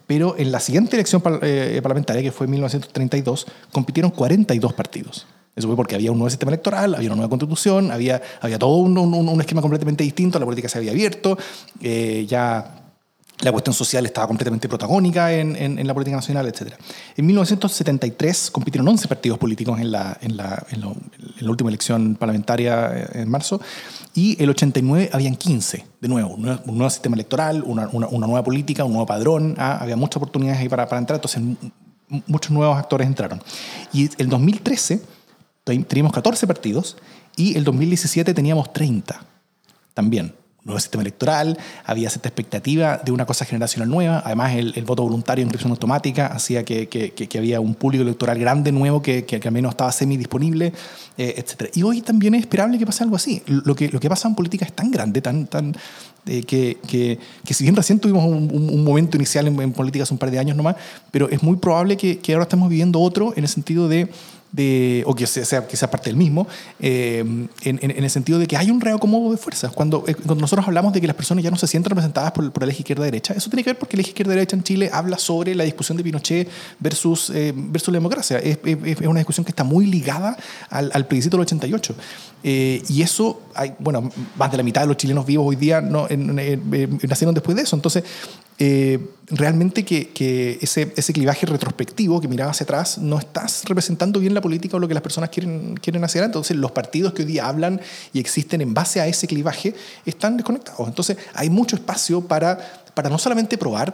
[0.06, 5.26] Pero en la siguiente elección par- eh, parlamentaria, que fue en 1932, compitieron 42 partidos.
[5.56, 8.76] Eso fue porque había un nuevo sistema electoral, había una nueva constitución, había, había todo
[8.76, 11.38] un, un- un esquema completamente distinto, la política se había abierto,
[11.80, 12.83] eh, ya
[13.40, 16.74] la cuestión social estaba completamente protagónica en, en- la política nacional, etc.
[17.16, 20.96] En 1973 compitieron 11 partidos políticos en la, en la, lo-
[21.40, 23.60] la última elección parlamentaria eh, en marzo
[24.14, 28.84] y el 89 habían 15, de nuevo, un nuevo, sistema electoral, una, una- nueva política,
[28.84, 31.42] un nuevo padrón, ah, había muchas oportunidades ahí para, para entrar, entonces
[32.26, 33.42] muchos nuevos actores entraron.
[33.92, 35.02] Y el 2013
[35.64, 36.96] teníamos 14 partidos
[37.36, 39.20] y el 2017 teníamos 30
[39.92, 40.34] también
[40.64, 45.42] nuevo sistema electoral, había cierta expectativa de una cosa generacional nueva, además el, voto voluntario
[45.42, 49.52] en inscripción automática hacía que, que, que, había un público electoral grande nuevo que, al
[49.52, 50.72] menos estaba semi disponible,
[51.18, 51.70] eh, etc.
[51.74, 53.42] Y hoy también es esperable que pase algo así.
[53.46, 55.76] Lo que, lo que pasa en política es tan grande, tan, tan,
[56.26, 57.18] eh, que, que,
[57.52, 60.38] si bien recién tuvimos un, un, momento inicial en, en, política hace un par de
[60.38, 60.76] años nomás,
[61.10, 64.08] pero es muy probable que, que ahora estemos viviendo otro en el sentido de
[65.06, 66.46] o que sea, sea parte del mismo,
[66.78, 69.72] eh, en, en, el sentido de que hay un reacomodo de fuerzas.
[69.72, 72.52] Cuando, eh, cuando nosotros hablamos de que las personas ya no se sienten representadas por,
[72.52, 75.18] por el eje izquierda-derecha, eso tiene que ver porque el eje izquierda-derecha en Chile habla
[75.18, 76.48] sobre la discusión de Pinochet
[76.78, 78.38] versus, eh, versus la democracia.
[78.38, 80.36] Es, es, una discusión que está muy ligada
[80.70, 81.94] al, al plebiscito del 88.
[82.42, 86.06] y eso, hay, bueno, más de la mitad de los chilenos vivos hoy día no,
[86.08, 87.74] nacieron después de eso.
[87.74, 88.04] Entonces,
[88.58, 94.20] eh, realmente que, que, ese, ese clivaje retrospectivo que miraba hacia atrás no estás representando
[94.20, 96.22] bien la política o lo que las personas quieren, quieren hacer.
[96.22, 97.80] Entonces los partidos que hoy día hablan
[98.12, 99.74] y existen en base a ese clivaje
[100.06, 100.86] están desconectados.
[100.86, 103.92] Entonces hay mucho espacio para, para no solamente probar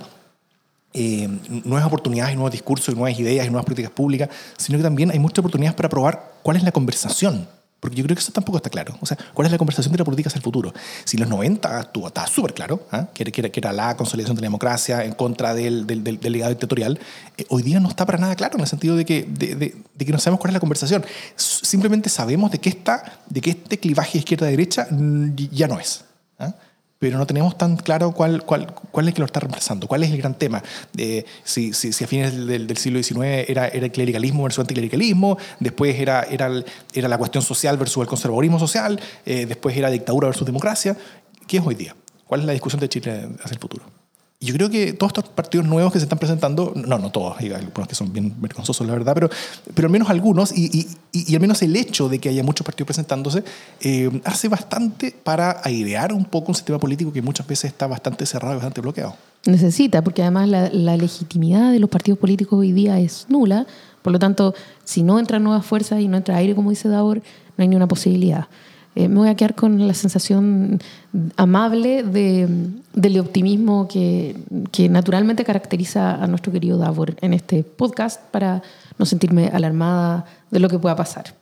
[0.93, 5.39] eh, nuevas oportunidades, nuevos discursos, nuevas ideas nuevas políticas públicas, sino que también hay muchas
[5.39, 7.47] oportunidades para probar cuál es la conversación
[7.81, 8.97] porque yo creo que eso tampoco está claro.
[9.01, 10.73] O sea, ¿cuál es la conversación de la política hacia el futuro?
[11.05, 13.07] Si en los 90 estuvo, estaba súper claro, ¿eh?
[13.15, 16.51] que, era, que, era, la consolidación de la democracia en contra del, del, del, legado
[16.51, 17.01] dictatorial,
[17.39, 19.77] eh, hoy día no está para nada claro en el sentido de que, de, de,
[19.95, 21.05] de, que no sabemos cuál es la conversación.
[21.37, 24.87] Simplemente sabemos de que, esta, de que este clivaje izquierda-derecha
[25.51, 26.05] ya no es.
[26.39, 26.53] ¿eh?
[27.01, 30.05] Pero no tenemos tan claro cuál, cuál, cuál es el que lo está reemplazando, cuál
[30.05, 30.63] es el gran tema.
[30.99, 35.39] Eh, si, si, si, a fines del, siglo XIX era, era el clericalismo versus anticlericalismo,
[35.61, 36.51] después era, era,
[36.93, 40.95] era la cuestión social versus el conservadurismo social, eh, después era dictadura versus democracia.
[41.47, 41.97] ¿Qué es hoy día?
[42.27, 44.00] ¿Cuál es la discusión de Chile hacia el futuro?
[44.43, 47.53] Yo creo que todos estos partidos nuevos que se están presentando, no, no todos, hay
[47.53, 49.29] algunos que son bien vergonzosos, la verdad, pero,
[49.75, 52.65] pero al menos algunos, y, y, y al menos el hecho de que haya muchos
[52.65, 53.45] partidos presentándose,
[53.83, 58.25] eh, hace bastante para airear un poco un sistema político que muchas veces está bastante
[58.25, 59.15] cerrado y bastante bloqueado.
[59.45, 63.67] Necesita, porque además la, la legitimidad de los partidos políticos hoy día es nula,
[64.01, 67.19] por lo tanto, si no entran nuevas fuerzas y no entra aire, como dice Davor,
[67.59, 68.49] no hay ni una posibilidad.
[68.97, 70.81] Eh, me voy a quedar con la sensación
[71.37, 72.49] amable de,
[72.93, 74.37] del optimismo que,
[74.91, 78.63] naturalmente caracteriza a nuestro querido Davor en este podcast para
[78.99, 81.35] no sentirme alarmada de lo que pueda pasar.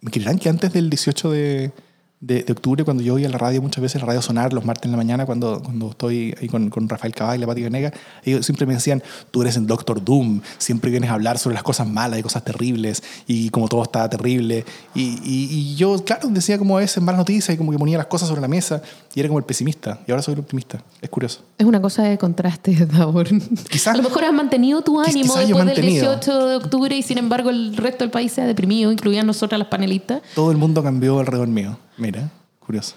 [0.00, 1.72] ¿Me creerán que antes del 18 de,
[2.20, 4.90] de, octubre, cuando yo oía la radio, muchas veces la radio sonar los martes en
[4.90, 7.92] la mañana, cuando, cuando estoy ahí con, con Rafael Cabal y la Pati Venega,
[8.24, 11.62] ellos siempre me decían, tú eres el Doctor Doom, siempre vienes a hablar sobre las
[11.62, 14.66] cosas malas y cosas terribles, y como todo está terrible.
[14.94, 18.06] Y, y, yo, claro, decía como a veces malas noticias y como que ponía las
[18.06, 18.82] cosas sobre la mesa,
[19.14, 20.82] y era como el pesimista, y ahora soy el optimista.
[21.00, 21.40] Es curioso.
[21.56, 23.28] Es una cosa de contraste, Davor.
[23.70, 23.94] Quizás.
[23.94, 27.48] A lo mejor has mantenido tu ánimo después del 18 de octubre y sin embargo
[27.48, 30.20] el resto del país se ha deprimido, incluidas nosotras las panelistas.
[30.34, 31.78] Todo el mundo cambió alrededor mío.
[32.00, 32.28] Mira,
[32.58, 32.96] curioso.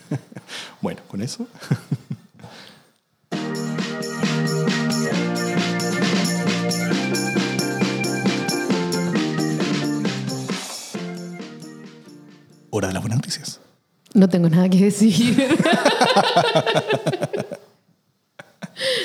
[0.80, 1.44] bueno, con eso.
[12.70, 13.58] Hora de las buenas noticias.
[14.14, 15.36] No tengo nada que decir.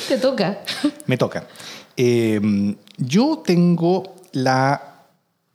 [0.07, 0.59] Te toca.
[1.07, 1.47] Me toca.
[1.97, 4.96] Eh, yo tengo la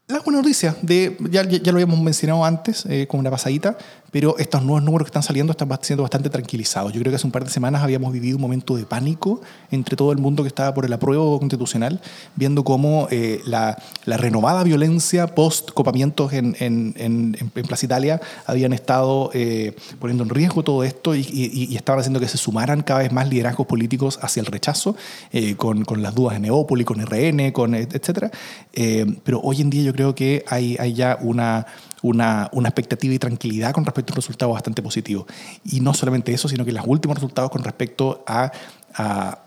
[0.08, 3.76] la buena noticia, de, ya, ya, lo habíamos mencionado antes, eh, con una pasadita,
[4.12, 6.92] pero estos nuevos números que están saliendo están siendo bastante tranquilizados.
[6.92, 9.40] Yo creo que hace un par de semanas habíamos vivido un momento de pánico
[9.70, 12.00] entre todo el mundo que estaba por el apruebo constitucional,
[12.36, 18.74] viendo cómo eh, la, la, renovada violencia post-copamientos en, en, en, en, Plaza Italia habían
[18.74, 23.00] estado eh, poniendo en riesgo todo esto y, y, estaban haciendo que se sumaran cada
[23.00, 24.94] vez más liderazgos políticos hacia el rechazo,
[25.32, 28.30] eh, con, con, las dudas de Neópolis, con RN, con etcétera.
[29.24, 31.66] pero hoy en día yo creo que hay, hay ya una
[32.02, 35.26] una, una, expectativa y tranquilidad con respecto a un resultado bastante positivo.
[35.64, 38.52] Y no solamente eso, sino que los últimos resultados con respecto a,
[38.94, 39.38] a,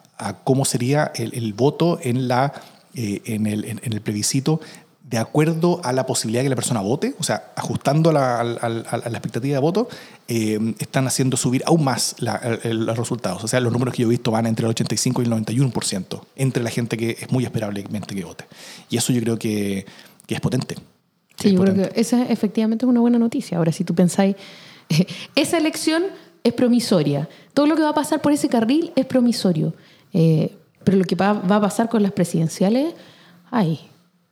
[0.43, 2.53] cómo sería el, voto en, la,
[2.93, 4.61] eh, en, el, en, el, plebiscito
[5.03, 8.69] de acuerdo a la posibilidad de que la persona vote, o sea, ajustando la, a,
[8.69, 9.87] la expectativa de voto,
[10.27, 13.43] eh, están haciendo subir aún más los resultados.
[13.43, 16.21] O sea, los números que yo he visto van entre el 85 y el 91%
[16.37, 18.45] entre la gente que es muy esperablemente que vote.
[18.89, 19.85] Y eso yo creo que,
[20.25, 20.75] que es potente.
[21.39, 23.57] Sí, yo creo que esa efectivamente es una buena noticia.
[23.57, 24.35] Ahora, si tú pensáis,
[25.35, 26.03] esa elección
[26.43, 27.27] es promisoria.
[27.53, 29.73] Todo lo que va a pasar por ese carril es promisorio.
[30.13, 32.93] Eh, pero lo que va, a pasar con las presidenciales,
[33.49, 33.79] ay,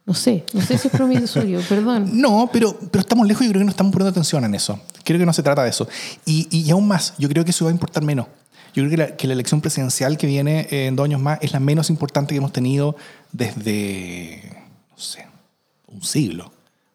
[0.06, 2.10] no sé, no sé si es promisorio, perdón.
[2.14, 4.80] No, pero, pero estamos lejos y creo que no estamos poniendo atención en eso.
[5.04, 5.88] Creo que no se trata de eso.
[6.26, 8.28] Y, y aún más, yo creo que eso va a importar menos.
[8.74, 11.39] Yo creo que la, que la elección presidencial que viene eh, en dos años más
[11.41, 12.95] es la menos importante que hemos tenido
[13.32, 14.41] desde,
[14.91, 15.28] no sé,
[15.88, 16.53] un siglo.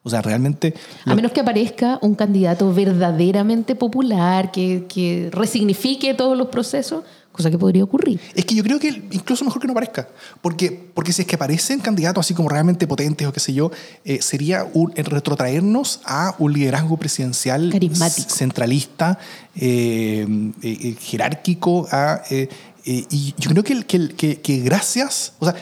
[0.09, 0.75] O sea, realmente...
[1.05, 7.51] A menos que aparezca un candidato verdaderamente popular, que, que resignifique todos los procesos, cosa
[7.51, 8.19] que podría ocurrir.
[8.35, 10.09] Es que yo creo que incluso mejor que no aparezca,
[10.41, 13.71] porque, porque si es que aparecen candidatos así como realmente potentes o qué sé yo,
[14.05, 18.29] eh, sería un, el retrotraernos a un liderazgo presidencial Carismático.
[18.31, 19.19] centralista,
[19.55, 20.27] eh,
[20.63, 22.49] eh, eh, jerárquico, a, eh,
[22.85, 25.55] eh, y yo creo que, que, que, que gracias, o sea,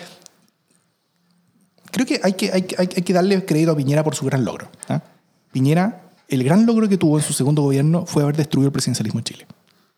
[1.97, 4.45] creo que hay que, hay, que- hay que darle crédito a Piñera por su gran
[4.45, 4.69] logro.
[4.89, 5.03] ¿ah?
[5.53, 9.21] Piñera, el gran logro que tuvo en su segundo gobierno fue haber destruido el presidencialismo
[9.21, 9.47] en Chile.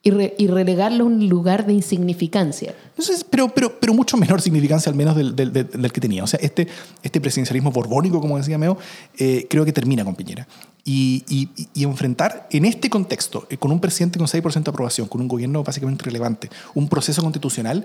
[0.01, 2.73] Y, re- y relegarlo a un lugar de insignificancia.
[2.91, 6.23] Entonces, pero, pero, pero mucho menor significancia al menos del, del- del- del que tenía.
[6.23, 6.69] O sea, este,
[7.03, 8.79] este presidencialismo borbónico, como decía Meo,
[9.19, 10.47] eh, creo que termina con Piñera.
[10.85, 15.09] Y, y- y enfrentar en este contexto, eh, con un presidente con 6% de aprobación,
[15.09, 17.85] con un gobierno básicamente relevante, un proceso constitucional,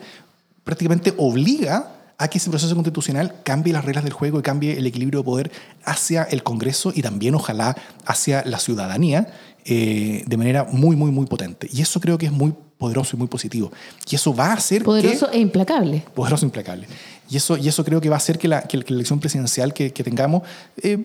[0.63, 1.91] prácticamente obliga
[2.23, 5.25] a que ese proceso constitucional cambie las reglas del juego y cambie el equilibrio de
[5.25, 5.51] poder
[5.85, 9.27] hacia el Congreso y también ojalá hacia la ciudadanía
[9.65, 11.69] eh, de manera muy, muy, muy potente.
[11.71, 13.71] Y eso creo que es muy poderoso y muy positivo.
[14.09, 16.03] Y eso va a hacer que Poderoso e implacable.
[16.13, 16.87] poderoso e implacable.
[17.29, 19.73] Y eso, y eso creo que va a hacer que la, que la elección presidencial
[19.73, 20.43] que, que tengamos,
[20.81, 20.97] eh,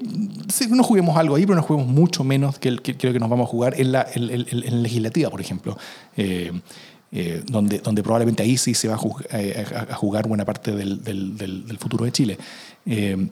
[0.71, 3.31] no juguemos algo ahí, pero no juguemos mucho menos que, el, que creo que nos
[3.31, 5.79] vamos a jugar en la, en, en- en la legislativa, por ejemplo.
[6.17, 6.53] Eh,
[7.13, 10.73] eh, donde, donde probablemente ahí sí se va a, eh, a- a jugar buena parte
[10.75, 12.39] del, del- del- del futuro de Chile.
[12.87, 13.29] Eh,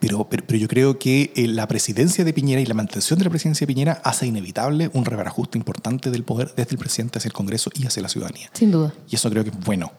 [0.00, 3.24] pero, pero, pero yo creo que eh, la presidencia de Piñera y la mantención de
[3.26, 7.28] la presidencia de Piñera hace inevitable un rebarajuste importante del poder desde el presidente hacia
[7.28, 8.48] el Congreso y hacia la ciudadanía.
[8.54, 8.94] Sin duda.
[9.10, 9.92] Y eso creo que es bueno,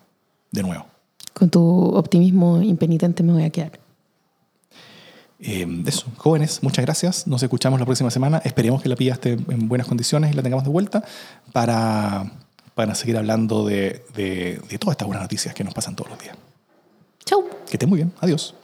[0.52, 0.88] de nuevo.
[1.34, 1.62] Con tu
[1.96, 3.80] optimismo impenitente me voy a quedar.
[5.40, 7.28] Eh, eso, jóvenes, muchas gracias.
[7.28, 8.38] Nos escuchamos la próxima semana.
[8.46, 11.04] Esperemos que la pilla esté en buenas condiciones y la tengamos de vuelta
[11.52, 12.32] para,
[12.76, 16.20] van a seguir hablando de, de, todas estas buenas noticias que nos pasan todos los
[16.20, 16.36] días.
[17.26, 17.48] Chau.
[17.68, 18.14] Que estén muy bien.
[18.20, 18.56] Adiós.